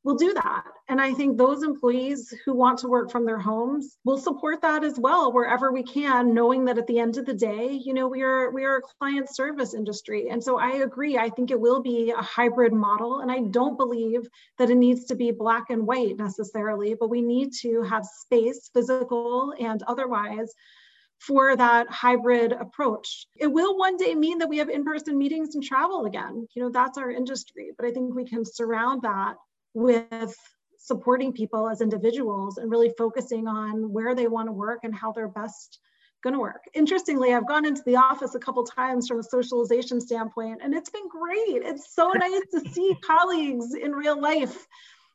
will 0.07 0.15
do 0.15 0.33
that. 0.33 0.63
And 0.87 1.01
I 1.01 1.13
think 1.13 1.37
those 1.37 1.63
employees 1.63 2.33
who 2.45 2.53
want 2.53 2.79
to 2.79 2.87
work 2.87 3.11
from 3.11 3.25
their 3.25 3.39
homes 3.39 3.97
will 4.05 4.17
support 4.17 4.61
that 4.61 4.85
as 4.85 4.97
well 4.97 5.33
wherever 5.33 5.73
we 5.73 5.83
can, 5.83 6.33
knowing 6.33 6.63
that 6.65 6.77
at 6.77 6.87
the 6.87 6.99
end 6.99 7.17
of 7.17 7.25
the 7.25 7.33
day, 7.33 7.71
you 7.71 7.93
know, 7.93 8.07
we 8.07 8.21
are 8.21 8.49
we 8.51 8.63
are 8.63 8.77
a 8.77 8.81
client 8.81 9.27
service 9.29 9.73
industry. 9.73 10.29
And 10.29 10.41
so 10.41 10.57
I 10.57 10.77
agree, 10.77 11.17
I 11.17 11.29
think 11.29 11.51
it 11.51 11.59
will 11.59 11.81
be 11.81 12.11
a 12.11 12.21
hybrid 12.21 12.71
model. 12.71 13.19
And 13.19 13.29
I 13.29 13.41
don't 13.41 13.75
believe 13.75 14.29
that 14.57 14.69
it 14.69 14.75
needs 14.75 15.03
to 15.05 15.15
be 15.15 15.31
black 15.31 15.65
and 15.69 15.85
white 15.85 16.15
necessarily, 16.15 16.95
but 16.97 17.09
we 17.09 17.21
need 17.21 17.51
to 17.63 17.81
have 17.81 18.05
space, 18.05 18.69
physical 18.73 19.53
and 19.59 19.83
otherwise, 19.83 20.53
for 21.19 21.55
that 21.55 21.89
hybrid 21.89 22.51
approach. 22.51 23.25
It 23.35 23.47
will 23.47 23.77
one 23.77 23.97
day 23.97 24.13
mean 24.13 24.37
that 24.39 24.49
we 24.49 24.57
have 24.57 24.69
in-person 24.69 25.17
meetings 25.17 25.55
and 25.55 25.63
travel 25.63 26.05
again. 26.05 26.47
You 26.53 26.63
know, 26.63 26.69
that's 26.69 26.97
our 26.97 27.11
industry, 27.11 27.71
but 27.77 27.87
I 27.87 27.91
think 27.91 28.13
we 28.13 28.25
can 28.25 28.45
surround 28.45 29.01
that 29.01 29.35
with 29.73 30.35
supporting 30.77 31.33
people 31.33 31.69
as 31.69 31.81
individuals 31.81 32.57
and 32.57 32.71
really 32.71 32.93
focusing 32.97 33.47
on 33.47 33.91
where 33.91 34.15
they 34.15 34.27
want 34.27 34.47
to 34.47 34.53
work 34.53 34.79
and 34.83 34.95
how 34.95 35.11
they're 35.11 35.27
best 35.27 35.79
going 36.23 36.33
to 36.33 36.39
work. 36.39 36.63
Interestingly, 36.73 37.33
I've 37.33 37.47
gone 37.47 37.65
into 37.65 37.83
the 37.85 37.97
office 37.97 38.35
a 38.35 38.39
couple 38.39 38.63
times 38.63 39.07
from 39.07 39.19
a 39.19 39.23
socialization 39.23 39.99
standpoint 40.01 40.61
and 40.63 40.73
it's 40.73 40.89
been 40.89 41.07
great. 41.09 41.63
It's 41.63 41.93
so 41.93 42.11
nice 42.15 42.41
to 42.53 42.69
see 42.71 42.95
colleagues 43.03 43.73
in 43.73 43.91
real 43.91 44.19
life. 44.19 44.65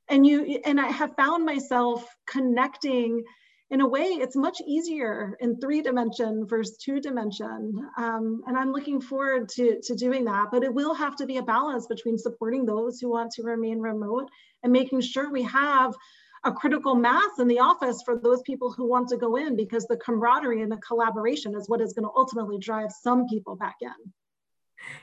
And 0.08 0.26
you 0.26 0.60
and 0.64 0.80
I 0.80 0.88
have 0.88 1.14
found 1.16 1.44
myself 1.44 2.06
connecting 2.26 3.24
in 3.72 3.80
a 3.80 3.88
way, 3.88 4.02
it's 4.02 4.36
much 4.36 4.60
easier 4.66 5.34
in 5.40 5.58
three 5.58 5.80
dimension 5.80 6.46
versus 6.46 6.76
two 6.76 7.00
dimension. 7.00 7.88
Um, 7.96 8.42
and 8.46 8.56
I'm 8.56 8.70
looking 8.70 9.00
forward 9.00 9.48
to, 9.54 9.80
to 9.80 9.94
doing 9.94 10.26
that, 10.26 10.48
but 10.52 10.62
it 10.62 10.72
will 10.72 10.92
have 10.92 11.16
to 11.16 11.26
be 11.26 11.38
a 11.38 11.42
balance 11.42 11.86
between 11.86 12.18
supporting 12.18 12.66
those 12.66 13.00
who 13.00 13.08
want 13.08 13.32
to 13.32 13.42
remain 13.42 13.80
remote 13.80 14.28
and 14.62 14.70
making 14.70 15.00
sure 15.00 15.32
we 15.32 15.42
have 15.44 15.94
a 16.44 16.52
critical 16.52 16.94
mass 16.94 17.38
in 17.38 17.48
the 17.48 17.60
office 17.60 18.02
for 18.04 18.18
those 18.18 18.42
people 18.42 18.70
who 18.70 18.86
want 18.86 19.08
to 19.08 19.16
go 19.16 19.36
in 19.36 19.56
because 19.56 19.86
the 19.86 19.96
camaraderie 19.96 20.60
and 20.60 20.70
the 20.70 20.76
collaboration 20.76 21.54
is 21.56 21.66
what 21.66 21.80
is 21.80 21.94
going 21.94 22.04
to 22.04 22.12
ultimately 22.14 22.58
drive 22.58 22.90
some 22.92 23.26
people 23.26 23.56
back 23.56 23.76
in 23.80 24.12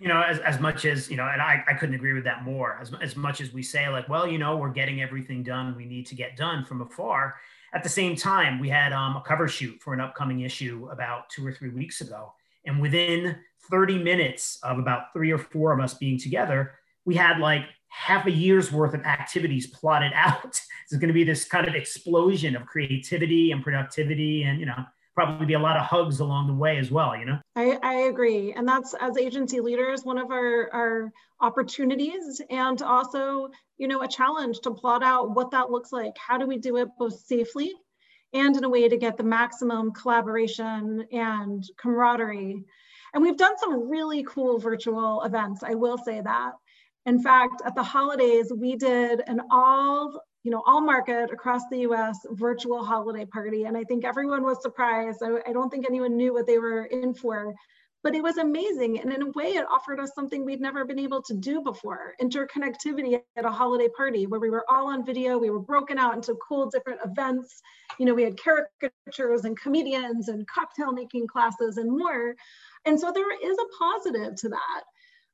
you 0.01 0.09
know 0.09 0.21
as, 0.21 0.39
as 0.39 0.59
much 0.59 0.83
as 0.83 1.09
you 1.09 1.15
know 1.15 1.25
and 1.25 1.41
I, 1.41 1.63
I 1.65 1.73
couldn't 1.73 1.95
agree 1.95 2.11
with 2.11 2.25
that 2.25 2.43
more 2.43 2.77
as, 2.81 2.91
as 3.01 3.15
much 3.15 3.39
as 3.39 3.53
we 3.53 3.63
say 3.63 3.87
like 3.87 4.09
well 4.09 4.27
you 4.27 4.37
know 4.37 4.57
we're 4.57 4.73
getting 4.73 5.01
everything 5.01 5.41
done 5.41 5.73
we 5.77 5.85
need 5.85 6.05
to 6.07 6.15
get 6.15 6.35
done 6.35 6.65
from 6.65 6.81
afar 6.81 7.35
at 7.73 7.83
the 7.83 7.89
same 7.89 8.15
time, 8.15 8.59
we 8.59 8.69
had 8.69 8.93
um, 8.93 9.15
a 9.15 9.21
cover 9.21 9.47
shoot 9.47 9.79
for 9.81 9.93
an 9.93 10.01
upcoming 10.01 10.41
issue 10.41 10.87
about 10.91 11.29
two 11.29 11.45
or 11.45 11.51
three 11.51 11.69
weeks 11.69 12.01
ago. 12.01 12.33
And 12.65 12.81
within 12.81 13.37
30 13.69 13.99
minutes 13.99 14.59
of 14.63 14.79
about 14.79 15.13
three 15.13 15.31
or 15.31 15.37
four 15.37 15.71
of 15.71 15.79
us 15.79 15.93
being 15.93 16.19
together, 16.19 16.73
we 17.05 17.15
had 17.15 17.39
like 17.39 17.65
half 17.87 18.25
a 18.25 18.31
year's 18.31 18.71
worth 18.71 18.93
of 18.93 19.03
activities 19.03 19.67
plotted 19.67 20.11
out. 20.15 20.59
There's 20.89 20.99
going 20.99 21.09
to 21.09 21.13
be 21.13 21.23
this 21.23 21.45
kind 21.45 21.67
of 21.67 21.75
explosion 21.75 22.55
of 22.55 22.65
creativity 22.65 23.51
and 23.51 23.63
productivity 23.63 24.43
and, 24.43 24.59
you 24.59 24.65
know, 24.65 24.85
probably 25.19 25.45
be 25.45 25.53
a 25.53 25.59
lot 25.59 25.75
of 25.75 25.85
hugs 25.85 26.21
along 26.21 26.47
the 26.47 26.53
way 26.53 26.77
as 26.77 26.89
well, 26.89 27.17
you 27.17 27.25
know? 27.25 27.37
I, 27.53 27.77
I 27.83 27.93
agree. 28.03 28.53
And 28.53 28.65
that's 28.65 28.93
as 29.01 29.17
agency 29.17 29.59
leaders, 29.59 30.05
one 30.05 30.17
of 30.17 30.31
our, 30.31 30.69
our 30.71 31.11
opportunities 31.41 32.41
and 32.49 32.81
also, 32.81 33.49
you 33.77 33.89
know, 33.89 34.01
a 34.01 34.07
challenge 34.07 34.61
to 34.61 34.71
plot 34.71 35.03
out 35.03 35.35
what 35.35 35.51
that 35.51 35.71
looks 35.71 35.91
like. 35.91 36.13
How 36.17 36.37
do 36.37 36.47
we 36.47 36.57
do 36.57 36.77
it 36.77 36.87
both 36.97 37.19
safely 37.19 37.73
and 38.31 38.55
in 38.55 38.63
a 38.63 38.69
way 38.69 38.87
to 38.87 38.95
get 38.95 39.17
the 39.17 39.23
maximum 39.23 39.91
collaboration 39.91 41.05
and 41.11 41.65
camaraderie. 41.75 42.63
And 43.13 43.21
we've 43.21 43.35
done 43.35 43.57
some 43.57 43.89
really 43.89 44.23
cool 44.23 44.57
virtual 44.57 45.23
events, 45.23 45.63
I 45.63 45.73
will 45.73 45.97
say 45.97 46.21
that. 46.21 46.53
In 47.05 47.21
fact, 47.21 47.61
at 47.65 47.75
the 47.75 47.83
holidays, 47.83 48.53
we 48.55 48.77
did 48.77 49.21
an 49.27 49.41
all 49.51 50.21
you 50.43 50.51
know, 50.51 50.63
all 50.65 50.81
market 50.81 51.31
across 51.31 51.61
the 51.69 51.79
US 51.79 52.17
virtual 52.31 52.83
holiday 52.83 53.25
party. 53.25 53.65
And 53.65 53.77
I 53.77 53.83
think 53.83 54.05
everyone 54.05 54.43
was 54.43 54.61
surprised. 54.61 55.21
I, 55.23 55.49
I, 55.49 55.53
don't 55.53 55.69
think 55.69 55.85
anyone 55.87 56.15
knew 56.15 56.33
what 56.33 56.47
they 56.47 56.57
were 56.57 56.85
in 56.85 57.13
for, 57.13 57.53
but 58.03 58.15
it 58.15 58.23
was 58.23 58.37
amazing. 58.37 58.99
And 58.99 59.11
in 59.11 59.21
a 59.21 59.31
way, 59.31 59.55
it 59.55 59.65
offered 59.69 59.99
us 59.99 60.11
something 60.15 60.45
we'd 60.45 60.61
never 60.61 60.85
been 60.85 60.99
able 60.99 61.21
to 61.23 61.33
do 61.33 61.61
before 61.61 62.13
interconnectivity 62.21 63.19
at 63.35 63.45
a 63.45 63.51
holiday 63.51 63.89
party 63.89 64.27
where 64.27 64.39
we 64.39 64.49
were 64.49 64.63
all 64.69 64.87
on 64.87 65.05
video. 65.05 65.37
We 65.37 65.49
were 65.49 65.59
broken 65.59 65.97
out 65.97 66.15
into 66.15 66.35
cool 66.47 66.69
different 66.69 67.01
events. 67.03 67.61
You 67.99 68.05
know, 68.05 68.13
we 68.13 68.23
had 68.23 68.39
caricatures 68.39 69.43
and 69.43 69.59
comedians 69.59 70.29
and 70.29 70.47
cocktail 70.47 70.93
making 70.93 71.27
classes 71.27 71.75
and 71.77 71.91
more. 71.91 72.35
And 72.85 72.97
so 72.97 73.11
there 73.11 73.31
is 73.31 73.57
a 73.57 73.77
positive 73.77 74.35
to 74.35 74.49
that. 74.49 74.83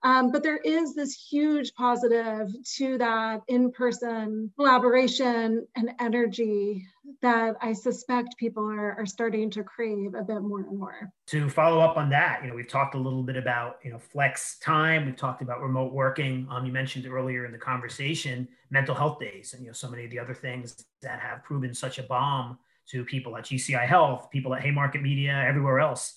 Um, 0.06 0.32
but 0.32 0.44
there 0.44 0.58
is 0.58 0.94
this 0.94 1.16
huge 1.16 1.74
positive 1.74 2.54
to 2.76 2.98
that 3.00 3.42
in 3.48 3.72
person 3.72 4.52
collaboration 4.56 5.66
and 5.76 5.90
energy 6.00 6.86
that 7.24 7.56
I 7.60 7.74
suspect 7.74 8.38
people 8.38 8.70
are, 8.70 8.94
are 9.00 9.08
starting 9.08 9.50
to 9.50 9.64
crave 9.64 10.14
a 10.14 10.22
bit 10.22 10.44
more 10.44 10.60
and 10.60 10.78
more. 10.78 11.12
To 11.28 11.50
follow 11.50 11.80
up 11.80 11.98
on 11.98 12.12
that, 12.12 12.44
you 12.44 12.50
know, 12.50 12.56
we've 12.56 12.68
talked 12.68 12.94
a 12.94 13.00
little 13.00 13.24
bit 13.24 13.36
about, 13.36 13.80
you 13.84 13.92
know, 13.92 13.98
flex 13.98 14.60
time. 14.60 15.08
We've 15.08 15.16
talked 15.16 15.42
about 15.42 15.60
remote 15.64 15.92
working. 15.92 16.48
Um, 16.52 16.68
you 16.68 16.72
mentioned 16.72 17.08
earlier 17.08 17.46
in 17.46 17.52
the 17.52 17.58
conversation 17.58 18.48
mental 18.70 18.94
health 18.94 19.18
days 19.18 19.54
and, 19.54 19.64
you 19.64 19.70
know, 19.70 19.74
so 19.74 19.90
many 19.90 20.06
of 20.06 20.12
the 20.12 20.20
other 20.20 20.36
things 20.36 20.86
that 21.02 21.20
have 21.20 21.44
proven 21.44 21.74
such 21.74 21.98
a 21.98 22.04
bomb 22.04 22.60
to 22.90 23.04
people 23.04 23.36
at 23.38 23.46
GCI 23.46 23.88
Health, 23.88 24.30
people 24.30 24.54
at 24.54 24.62
Haymarket 24.62 25.02
Media, 25.02 25.44
everywhere 25.48 25.80
else. 25.80 26.14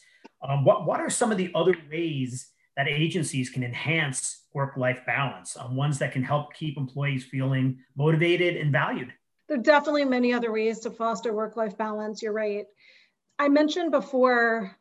Um, 0.47 0.63
what, 0.63 0.85
what 0.85 1.01
are 1.01 1.09
some 1.09 1.33
of 1.33 1.39
the 1.39 1.51
other 1.55 1.75
ways 1.91 2.51
that 2.79 2.87
agencies 2.87 3.51
can 3.51 3.65
enhance 3.65 4.45
work 4.55 4.77
life 4.77 5.01
balance, 5.05 5.57
um, 5.59 5.75
ones 5.75 5.99
that 5.99 6.13
can 6.13 6.23
help 6.23 6.55
keep 6.55 6.79
employees 6.79 7.25
feeling 7.25 7.77
motivated 7.97 8.57
and 8.57 8.71
valued. 8.71 9.13
There 9.49 9.59
are 9.59 9.63
definitely 9.63 10.05
many 10.05 10.33
other 10.33 10.53
ways 10.53 10.79
to 10.81 10.91
foster 10.91 11.33
work 11.33 11.57
life 11.57 11.77
balance. 11.77 12.23
You're 12.23 12.33
right. 12.33 12.67
I 13.37 13.49
mentioned 13.49 13.91
before 13.91 14.77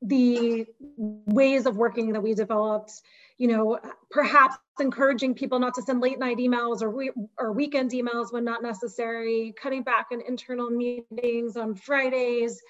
the 0.00 0.64
ways 0.86 1.66
of 1.66 1.76
working 1.76 2.12
that 2.12 2.20
we 2.20 2.34
developed 2.34 2.92
you 3.36 3.48
know 3.48 3.80
perhaps 4.12 4.56
encouraging 4.78 5.34
people 5.34 5.58
not 5.58 5.74
to 5.74 5.82
send 5.82 6.00
late 6.00 6.20
night 6.20 6.38
emails 6.38 6.82
or, 6.82 6.90
we, 6.90 7.10
or 7.36 7.52
weekend 7.52 7.90
emails 7.90 8.32
when 8.32 8.44
not 8.44 8.62
necessary 8.62 9.52
cutting 9.60 9.82
back 9.82 10.06
on 10.12 10.20
internal 10.20 10.70
meetings 10.70 11.56
on 11.56 11.74
fridays 11.74 12.62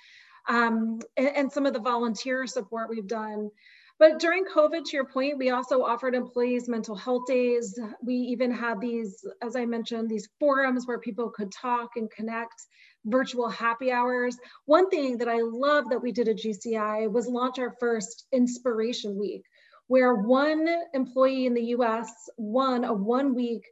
um, 0.48 1.00
and, 1.18 1.28
and, 1.36 1.52
some 1.52 1.66
of 1.66 1.74
the 1.74 1.78
volunteer 1.80 2.46
support 2.46 2.88
we've 2.88 3.06
done 3.06 3.50
but 3.98 4.20
during 4.20 4.44
COVID, 4.44 4.84
to 4.84 4.96
your 4.96 5.06
point, 5.06 5.38
we 5.38 5.50
also 5.50 5.82
offered 5.82 6.14
employees 6.14 6.68
mental 6.68 6.94
health 6.94 7.26
days. 7.26 7.78
We 8.02 8.14
even 8.14 8.52
had 8.52 8.80
these, 8.80 9.24
as 9.42 9.56
I 9.56 9.64
mentioned, 9.64 10.08
these 10.08 10.28
forums 10.38 10.86
where 10.86 11.00
people 11.00 11.30
could 11.30 11.50
talk 11.50 11.90
and 11.96 12.10
connect, 12.10 12.66
virtual 13.04 13.48
happy 13.48 13.90
hours. 13.90 14.36
One 14.66 14.88
thing 14.88 15.18
that 15.18 15.28
I 15.28 15.40
love 15.40 15.88
that 15.90 16.02
we 16.02 16.12
did 16.12 16.28
at 16.28 16.36
GCI 16.36 17.10
was 17.10 17.26
launch 17.26 17.58
our 17.58 17.74
first 17.80 18.26
Inspiration 18.32 19.18
Week, 19.18 19.42
where 19.88 20.14
one 20.14 20.68
employee 20.94 21.46
in 21.46 21.54
the 21.54 21.64
US 21.76 22.10
won 22.36 22.84
a 22.84 22.92
one 22.92 23.34
week 23.34 23.64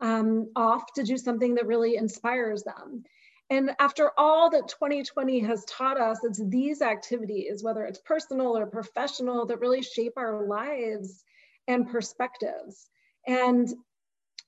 um, 0.00 0.50
off 0.56 0.92
to 0.94 1.02
do 1.02 1.16
something 1.16 1.54
that 1.54 1.66
really 1.66 1.96
inspires 1.96 2.62
them. 2.62 3.04
And 3.50 3.72
after 3.80 4.12
all 4.16 4.48
that 4.50 4.68
2020 4.68 5.40
has 5.40 5.64
taught 5.64 6.00
us, 6.00 6.20
it's 6.22 6.40
these 6.48 6.82
activities, 6.82 7.64
whether 7.64 7.84
it's 7.84 7.98
personal 7.98 8.56
or 8.56 8.66
professional, 8.66 9.44
that 9.46 9.58
really 9.58 9.82
shape 9.82 10.12
our 10.16 10.46
lives 10.46 11.24
and 11.66 11.90
perspectives. 11.90 12.88
And 13.26 13.68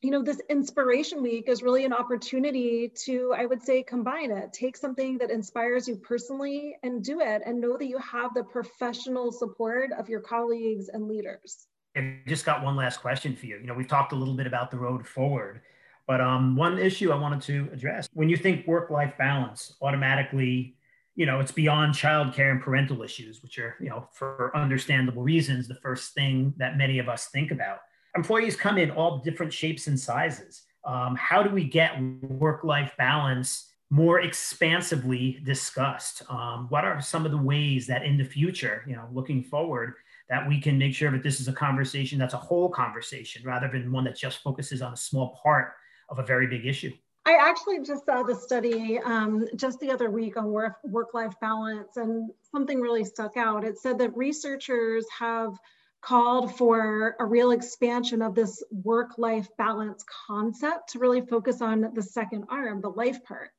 you 0.03 0.11
know, 0.11 0.23
this 0.23 0.41
inspiration 0.51 1.23
week 1.23 1.49
is 1.49 1.63
really 1.63 1.85
an 1.85 1.93
opportunity 1.93 2.91
to, 3.05 3.33
I 3.37 3.47
would 3.47 3.63
say, 3.63 3.85
combine 3.85 4.33
it. 4.33 4.53
Take 4.53 4.77
something 4.77 5.17
that 5.19 5.31
inspires 5.31 5.87
you 5.87 5.95
personally 5.97 6.77
and 6.83 7.05
do 7.05 7.21
it, 7.21 7.43
and 7.47 7.61
know 7.61 7.77
that 7.79 7.87
you 7.87 7.99
have 7.99 8.35
the 8.35 8.43
professional 8.43 9.31
support 9.31 9.93
of 9.93 10.09
your 10.09 10.19
colleagues 10.19 10.89
and 10.89 11.07
leaders. 11.07 11.69
And 11.95 12.19
just 12.27 12.45
got 12.45 12.65
one 12.65 12.75
last 12.75 13.01
question 13.01 13.37
for 13.37 13.47
you. 13.47 13.59
You 13.59 13.67
know, 13.67 13.75
we've 13.75 13.87
talked 13.87 14.13
a 14.13 14.17
little 14.17 14.35
bit 14.35 14.49
about 14.49 14.73
the 14.73 14.79
road 14.79 15.07
forward, 15.07 15.61
but 16.13 16.21
um, 16.21 16.57
one 16.57 16.79
issue 16.79 17.11
I 17.11 17.17
wanted 17.17 17.41
to 17.45 17.71
address 17.73 18.07
when 18.13 18.29
you 18.29 18.37
think 18.37 18.67
work 18.67 18.91
life 18.91 19.15
balance, 19.17 19.73
automatically, 19.81 20.77
you 21.15 21.25
know, 21.25 21.41
it's 21.41 21.53
beyond 21.53 21.95
childcare 21.95 22.51
and 22.51 22.61
parental 22.61 23.03
issues, 23.03 23.43
which 23.43 23.59
are, 23.59 23.77
you 23.81 23.89
know, 23.89 24.07
for 24.13 24.55
understandable 24.55 25.23
reasons, 25.23 25.69
the 25.69 25.77
first 25.77 26.13
thing 26.13 26.53
that 26.59 26.77
many 26.77 26.99
of 26.99 27.09
us 27.09 27.29
think 27.29 27.51
about 27.51 27.79
employees 28.15 28.57
come 28.57 28.77
in 28.77 28.91
all 28.91 29.21
different 29.21 29.55
shapes 29.55 29.87
and 29.87 29.99
sizes. 29.99 30.65
Um, 30.85 31.17
how 31.17 31.43
do 31.43 31.49
we 31.49 31.65
get 31.65 31.99
work 31.99 32.63
life 32.63 32.93
balance 32.99 33.73
more 33.89 34.21
expansively 34.21 35.41
discussed? 35.45 36.25
Um, 36.29 36.67
what 36.69 36.85
are 36.85 37.01
some 37.01 37.25
of 37.25 37.33
the 37.33 37.39
ways 37.39 37.87
that 37.87 38.05
in 38.05 38.19
the 38.19 38.25
future, 38.25 38.85
you 38.87 38.97
know, 38.97 39.09
looking 39.15 39.43
forward, 39.43 39.95
that 40.29 40.47
we 40.47 40.61
can 40.61 40.77
make 40.77 40.95
sure 40.95 41.11
that 41.11 41.23
this 41.23 41.41
is 41.41 41.49
a 41.49 41.55
conversation 41.55 42.19
that's 42.19 42.35
a 42.35 42.45
whole 42.51 42.69
conversation 42.69 43.43
rather 43.47 43.69
than 43.69 43.91
one 43.91 44.05
that 44.05 44.15
just 44.15 44.43
focuses 44.43 44.83
on 44.83 44.93
a 44.93 44.97
small 45.09 45.41
part 45.43 45.73
of 46.13 46.19
a 46.19 46.23
very 46.23 46.47
big 46.47 46.67
issue? 46.67 46.93
I 47.25 47.37
actually 47.41 47.81
just 47.81 48.05
saw 48.05 48.23
the 48.23 48.35
study 48.35 48.99
um, 48.99 49.47
just 49.57 49.81
the 49.81 49.91
other 49.91 50.11
week 50.11 50.37
on 50.37 50.47
work, 50.47 50.77
work-life 50.85 51.35
balance 51.41 51.97
and 51.97 52.31
something 52.51 52.81
really 52.81 53.05
stuck 53.05 53.37
out. 53.37 53.65
It 53.65 53.79
said 53.79 53.99
that 53.99 54.17
researchers 54.17 55.07
have 55.17 55.57
called 56.03 56.57
for 56.57 57.15
a 57.21 57.25
real 57.25 57.53
expansion 57.53 58.23
of 58.23 58.35
this 58.35 58.63
work 58.71 59.13
life 59.19 59.49
balance 59.57 60.05
concept 60.27 60.91
to 60.91 60.99
really 60.99 61.21
focus 61.21 61.63
on 61.63 61.93
the 61.95 62.03
second 62.03 62.45
arm, 62.49 62.81
the 62.81 62.91
life 62.91 63.23
part, 63.25 63.51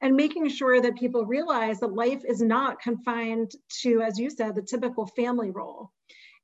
and 0.00 0.14
making 0.14 0.48
sure 0.48 0.80
that 0.80 0.96
people 0.96 1.26
realize 1.26 1.80
that 1.80 1.92
life 1.92 2.22
is 2.24 2.40
not 2.40 2.80
confined 2.80 3.50
to, 3.82 4.02
as 4.02 4.18
you 4.20 4.30
said, 4.30 4.54
the 4.54 4.62
typical 4.62 5.04
family 5.04 5.50
role. 5.50 5.90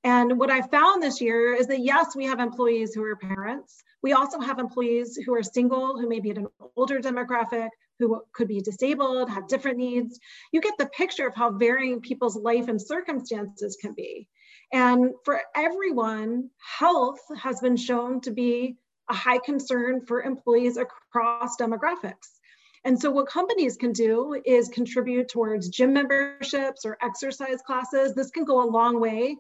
And 0.05 0.39
what 0.39 0.51
I 0.51 0.63
found 0.63 1.03
this 1.03 1.21
year 1.21 1.55
is 1.55 1.67
that 1.67 1.81
yes, 1.81 2.15
we 2.15 2.27
have 2.27 2.39
employees 2.39 2.95
who 2.95 3.03
are 3.03 3.17
parents. 3.17 3.83
We 4.03 4.13
also 4.13 4.39
have 4.39 4.59
employees 4.59 5.17
who 5.17 5.35
are 5.35 5.43
single, 5.43 5.99
who 5.99 6.09
may 6.09 6.21
be 6.21 6.31
at 6.31 6.39
an 6.39 6.47
older 6.77 7.01
demographic, 7.01 7.71
who 7.99 8.23
could 8.33 8.49
be 8.49 8.61
disabled, 8.61 9.31
have 9.31 9.49
different 9.49 9.79
needs. 9.79 10.19
You 10.53 10.61
get 10.61 10.75
the 10.79 10.87
picture 10.87 11.27
of 11.27 11.35
how 11.35 11.51
varying 11.51 12.01
people's 12.01 12.37
life 12.37 12.69
and 12.69 12.81
circumstances 12.81 13.77
can 13.81 13.95
be. 13.95 14.29
And 14.73 15.11
for 15.25 15.41
everyone, 15.55 16.51
health 16.79 17.21
has 17.41 17.61
been 17.61 17.77
shown 17.77 18.21
to 18.23 18.31
be 18.31 18.77
a 19.09 19.15
high 19.15 19.39
concern 19.39 20.05
for 20.07 20.23
employees 20.23 20.77
across 20.77 21.57
demographics. 21.57 22.39
And 22.85 23.01
so, 23.01 23.11
what 23.11 23.27
companies 23.27 23.77
can 23.77 23.93
do 23.93 24.41
is 24.45 24.69
contribute 24.69 25.29
towards 25.29 25.69
gym 25.69 25.93
memberships 25.93 26.85
or 26.85 26.97
exercise 27.03 27.61
classes. 27.67 28.15
This 28.15 28.31
can 28.31 28.45
go 28.45 28.63
a 28.63 28.71
long 28.71 29.01
way 29.01 29.37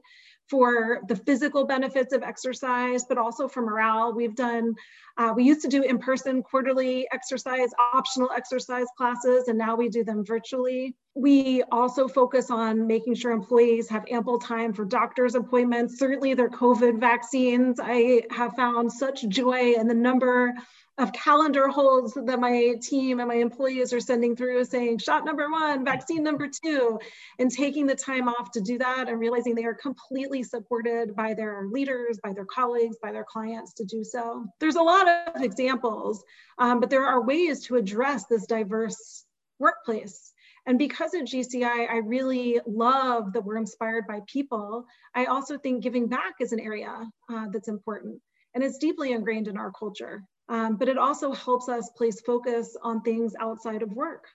for 0.48 1.00
the 1.08 1.16
physical 1.16 1.66
benefits 1.66 2.12
of 2.12 2.22
exercise, 2.22 3.04
but 3.04 3.18
also 3.18 3.48
for 3.48 3.62
morale. 3.62 4.12
We've 4.12 4.34
done, 4.34 4.74
uh, 5.16 5.32
we 5.34 5.44
used 5.44 5.62
to 5.62 5.68
do 5.68 5.82
in 5.82 5.98
person 5.98 6.42
quarterly 6.42 7.08
exercise, 7.12 7.70
optional 7.94 8.30
exercise 8.36 8.86
classes, 8.96 9.48
and 9.48 9.58
now 9.58 9.74
we 9.74 9.88
do 9.88 10.04
them 10.04 10.24
virtually. 10.24 10.94
We 11.14 11.62
also 11.72 12.06
focus 12.06 12.50
on 12.50 12.86
making 12.86 13.14
sure 13.14 13.32
employees 13.32 13.88
have 13.88 14.04
ample 14.10 14.38
time 14.38 14.72
for 14.72 14.84
doctor's 14.84 15.34
appointments. 15.34 15.98
Certainly, 15.98 16.34
their 16.34 16.50
COVID 16.50 17.00
vaccines. 17.00 17.80
I 17.82 18.22
have 18.30 18.54
found 18.54 18.92
such 18.92 19.26
joy 19.28 19.72
in 19.72 19.88
the 19.88 19.94
number 19.94 20.54
of 20.98 21.12
calendar 21.12 21.68
holds 21.68 22.14
that 22.14 22.40
my 22.40 22.74
team 22.80 23.20
and 23.20 23.28
my 23.28 23.34
employees 23.34 23.92
are 23.92 24.00
sending 24.00 24.34
through 24.34 24.64
saying 24.64 24.98
shot 24.98 25.24
number 25.24 25.50
one, 25.50 25.84
vaccine 25.84 26.22
number 26.22 26.48
two, 26.48 26.98
and 27.38 27.50
taking 27.50 27.86
the 27.86 27.94
time 27.94 28.28
off 28.28 28.50
to 28.52 28.60
do 28.60 28.78
that 28.78 29.08
and 29.08 29.20
realizing 29.20 29.54
they 29.54 29.64
are 29.64 29.74
completely 29.74 30.42
supported 30.42 31.14
by 31.14 31.34
their 31.34 31.66
leaders, 31.70 32.18
by 32.22 32.32
their 32.32 32.46
colleagues, 32.46 32.96
by 33.02 33.12
their 33.12 33.24
clients 33.24 33.74
to 33.74 33.84
do 33.84 34.02
so. 34.02 34.46
There's 34.58 34.76
a 34.76 34.82
lot 34.82 35.06
of 35.06 35.42
examples, 35.42 36.24
um, 36.58 36.80
but 36.80 36.88
there 36.88 37.04
are 37.04 37.22
ways 37.22 37.64
to 37.66 37.76
address 37.76 38.24
this 38.24 38.46
diverse 38.46 39.24
workplace. 39.58 40.32
And 40.66 40.78
because 40.78 41.14
of 41.14 41.22
GCI, 41.22 41.88
I 41.90 41.98
really 41.98 42.60
love 42.66 43.32
that 43.34 43.44
we're 43.44 43.56
inspired 43.56 44.06
by 44.06 44.20
people, 44.26 44.86
I 45.14 45.26
also 45.26 45.58
think 45.58 45.82
giving 45.82 46.08
back 46.08 46.34
is 46.40 46.52
an 46.52 46.58
area 46.58 47.06
uh, 47.30 47.46
that's 47.52 47.68
important. 47.68 48.20
And 48.54 48.64
it's 48.64 48.78
deeply 48.78 49.12
ingrained 49.12 49.46
in 49.46 49.56
our 49.58 49.70
culture. 49.70 50.24
Um, 50.48 50.76
but 50.76 50.88
it 50.88 50.98
also 50.98 51.32
helps 51.32 51.68
us 51.68 51.90
place 51.90 52.20
focus 52.20 52.76
on 52.82 53.02
things 53.02 53.34
outside 53.40 53.82
of 53.82 53.92
work. 53.92 54.28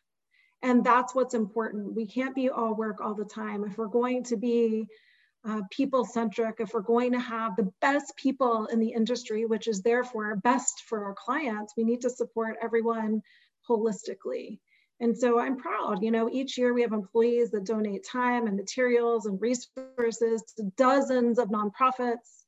And 0.62 0.84
that's 0.84 1.16
what's 1.16 1.34
important. 1.34 1.96
We 1.96 2.06
can't 2.06 2.36
be 2.36 2.50
all 2.50 2.76
work 2.76 3.02
all 3.02 3.16
the 3.16 3.26
time. 3.26 3.64
If 3.64 3.78
we're 3.78 3.88
going 3.88 4.24
to 4.26 4.38
be 4.38 4.88
uh, 5.44 5.62
people 5.72 6.06
centric, 6.06 6.58
if 6.60 6.74
we're 6.74 6.82
going 6.82 7.14
to 7.14 7.20
have 7.20 7.56
the 7.56 7.72
best 7.82 8.16
people 8.16 8.68
in 8.68 8.80
the 8.80 8.90
industry, 8.90 9.46
which 9.46 9.68
is 9.68 9.82
therefore 9.82 10.36
best 10.36 10.84
for 10.88 11.06
our 11.06 11.16
clients, 11.16 11.74
we 11.76 11.84
need 11.84 12.02
to 12.02 12.10
support 12.10 12.58
everyone 12.62 13.24
holistically. 13.68 14.60
And 15.00 15.18
so 15.18 15.40
I'm 15.40 15.58
proud, 15.58 16.04
you 16.04 16.12
know, 16.12 16.30
each 16.32 16.60
year 16.60 16.76
we 16.76 16.84
have 16.84 16.94
employees 16.94 17.50
that 17.52 17.66
donate 17.66 18.06
time 18.06 18.46
and 18.46 18.56
materials 18.56 19.26
and 19.26 19.42
resources 19.42 20.44
to 20.58 20.72
dozens 20.78 21.40
of 21.40 21.50
nonprofits 21.50 22.41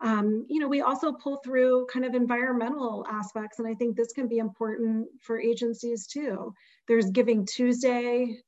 um, 0.00 0.46
you 0.48 0.60
know, 0.60 0.68
we 0.68 0.82
also 0.82 1.12
pull 1.12 1.38
through 1.38 1.86
kind 1.86 2.04
of 2.04 2.14
environmental 2.14 3.06
aspects, 3.10 3.58
and 3.58 3.66
I 3.66 3.74
think 3.74 3.96
this 3.96 4.12
can 4.12 4.28
be 4.28 4.38
important 4.38 5.08
for 5.22 5.40
agencies 5.40 6.06
too. 6.06 6.52
There's 6.86 7.10
Giving 7.10 7.46
Tuesday. 7.46 8.38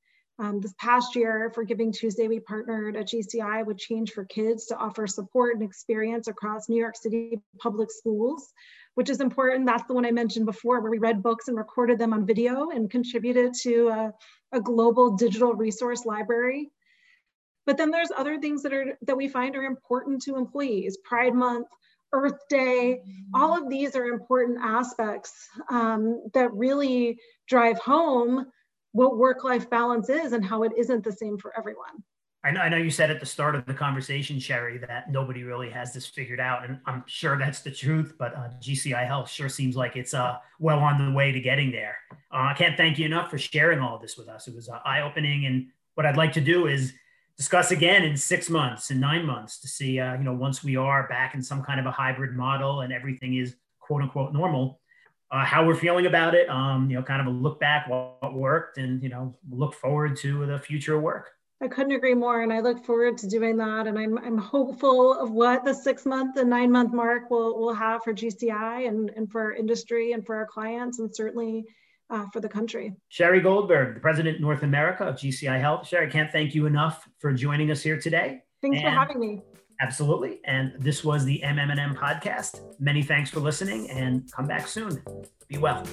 Um, 0.41 0.61
this 0.61 0.75
past 0.79 1.17
year 1.17 1.51
for 1.53 1.65
Giving 1.65 1.91
Tuesday, 1.91 2.29
we 2.29 2.39
partnered 2.39 2.97
at 2.97 3.09
GCI 3.09 3.67
with 3.67 3.77
Change 3.79 4.13
for 4.13 4.25
Kids 4.25 4.67
to 4.67 4.77
offer 4.77 5.07
support 5.07 5.55
and 5.55 5.65
experience 5.65 6.29
across 6.29 6.69
New 6.69 6.77
York 6.77 6.97
City 6.97 7.41
public 7.59 7.91
schools, 7.91 8.53
which 8.95 9.11
is 9.11 9.21
important. 9.21 9.67
That's 9.67 9.89
the 9.89 9.95
one 9.95 10.07
I 10.07 10.13
mentioned 10.13 10.47
before, 10.47 10.81
where 10.81 10.93
we 10.93 10.99
read 10.99 11.25
books 11.25 11.49
and 11.49 11.57
recorded 11.57 11.99
them 11.99 12.13
on 12.13 12.25
video 12.25 12.71
and 12.71 12.89
contributed 12.89 13.53
to 13.63 13.89
a, 13.89 14.13
a 14.53 14.61
global 14.61 15.17
digital 15.17 15.55
resource 15.55 16.05
library 16.05 16.71
but 17.69 17.77
then 17.77 17.91
there's 17.91 18.09
other 18.17 18.41
things 18.41 18.63
that 18.63 18.73
are 18.73 18.97
that 19.03 19.15
we 19.15 19.29
find 19.29 19.55
are 19.55 19.65
important 19.65 20.23
to 20.23 20.37
employees. 20.37 20.97
Pride 21.05 21.35
Month, 21.35 21.67
Earth 22.15 22.39
Day, 22.49 23.03
all 23.35 23.55
of 23.55 23.69
these 23.69 23.95
are 23.95 24.07
important 24.07 24.59
aspects 24.63 25.47
um, 25.69 26.23
that 26.33 26.51
really 26.55 27.19
drive 27.47 27.79
home 27.79 28.47
what 28.93 29.19
work-life 29.19 29.69
balance 29.69 30.09
is 30.09 30.33
and 30.33 30.43
how 30.43 30.63
it 30.63 30.73
isn't 30.79 31.05
the 31.05 31.13
same 31.13 31.37
for 31.37 31.53
everyone. 31.59 32.03
I 32.43 32.71
know, 32.71 32.79
you 32.79 32.91
said 32.91 33.11
at 33.11 33.21
the 33.21 33.27
start 33.27 33.55
of 33.55 33.67
the 33.67 33.75
conversation, 33.75 34.39
Sherry, 34.39 34.79
that 34.79 35.11
nobody 35.11 35.43
really 35.43 35.69
has 35.69 35.93
this 35.93 36.07
figured 36.07 36.41
out, 36.41 36.65
and 36.65 36.81
I'm 36.87 37.05
sure 37.07 37.37
that's 37.37 37.61
the 37.61 37.71
truth. 37.71 38.15
But 38.19 38.35
uh, 38.35 38.49
GCI 38.63 39.07
Health 39.07 39.29
sure 39.29 39.51
seems 39.51 39.77
like 39.77 39.95
it's 39.95 40.15
uh, 40.15 40.39
well 40.59 40.79
on 40.79 41.05
the 41.05 41.13
way 41.13 41.33
to 41.33 41.41
getting 41.41 41.71
there. 41.71 41.99
Uh, 42.33 42.49
I 42.49 42.55
can't 42.55 42.79
thank 42.79 42.99
you 42.99 43.05
enough 43.05 43.29
for 43.29 43.37
sharing 43.37 43.81
all 43.81 43.99
this 43.99 44.17
with 44.17 44.29
us. 44.29 44.49
It 44.49 44.55
was 44.55 44.71
uh, 44.71 44.79
eye-opening, 44.87 45.45
and 45.45 45.67
what 45.97 46.07
I'd 46.07 46.17
like 46.17 46.33
to 46.35 46.41
do 46.41 46.69
is 46.69 46.95
discuss 47.39 47.71
again 47.71 48.05
in 48.05 48.17
six 48.17 48.51
months 48.51 48.91
and 48.91 49.01
nine 49.01 49.25
months 49.25 49.61
to 49.61 49.69
see, 49.69 50.01
uh, 50.01 50.15
you 50.19 50.25
know, 50.25 50.35
once 50.35 50.65
we 50.65 50.77
are 50.77 51.09
back 51.09 51.35
in 51.35 51.43
some 51.43 51.63
kind 51.63 51.79
of 51.79 51.87
a 51.87 51.91
hybrid 51.91 52.37
model 52.37 52.81
and 52.81 52.93
everything 52.93 53.37
is 53.37 53.55
quote 53.79 54.03
unquote 54.03 54.33
normal, 54.33 54.81
uh, 55.31 55.45
how 55.45 55.65
we're 55.65 55.77
feeling 55.77 56.07
about 56.07 56.35
it. 56.35 56.49
Um, 56.49 56.91
you 56.91 56.97
know, 56.97 57.03
kind 57.03 57.21
of 57.21 57.29
a 57.29 57.31
look 57.31 57.61
back, 57.61 57.89
what, 57.89 58.35
worked, 58.35 58.79
and 58.79 59.03
you 59.03 59.09
know, 59.09 59.37
look 59.51 59.75
forward 59.75 60.17
to 60.19 60.47
the 60.47 60.59
future 60.59 60.99
work. 60.99 61.31
I 61.61 61.69
couldn't 61.69 61.93
agree 61.93 62.15
more, 62.15 62.43
and 62.43 62.53
I 62.53 62.61
look 62.61 62.85
forward 62.85 63.19
to 63.19 63.29
doing 63.29 63.57
that. 63.59 63.87
And 63.87 63.99
I'm 63.99 64.19
I'm 64.19 64.39
hopeful 64.39 65.19
of 65.19 65.31
what 65.31 65.65
the 65.65 65.75
six 65.75 66.07
month 66.07 66.37
and 66.39 66.51
nine 66.51 66.73
month 66.73 66.93
mark 66.93 67.31
will 67.31 67.59
will 67.59 67.75
have 67.75 68.03
for 68.03 68.13
GCI 68.13 68.89
and 68.89 69.11
and 69.17 69.31
for 69.31 69.53
industry 69.53 70.13
and 70.13 70.25
for 70.25 70.37
our 70.37 70.47
clients, 70.47 70.99
and 70.99 71.15
certainly 71.15 71.65
uh, 72.11 72.27
for 72.33 72.41
the 72.41 72.49
country. 72.49 72.95
Sherry 73.09 73.41
Goldberg, 73.41 73.95
the 73.95 74.01
president 74.01 74.41
North 74.41 74.63
America 74.63 75.05
of 75.05 75.17
GCI 75.17 75.61
Health. 75.61 75.87
Sherry, 75.87 76.11
can't 76.11 76.31
thank 76.31 76.55
you 76.55 76.67
enough 76.67 77.09
for 77.19 77.33
joining 77.33 77.71
us 77.71 77.83
here 77.83 77.99
today. 77.99 78.43
Thanks 78.63 78.79
and 78.79 78.87
for 78.87 78.91
having 78.91 79.21
me. 79.21 79.43
Absolutely. 79.81 80.41
And 80.45 80.73
this 80.79 81.05
was 81.05 81.25
the 81.25 81.41
MM&M 81.45 81.95
podcast. 81.95 82.61
Many 82.81 83.03
thanks 83.03 83.31
for 83.31 83.41
listening 83.41 83.89
and 83.91 84.31
come 84.33 84.47
back 84.47 84.67
soon. 84.67 85.03
Be 85.47 85.59
well. 85.59 85.85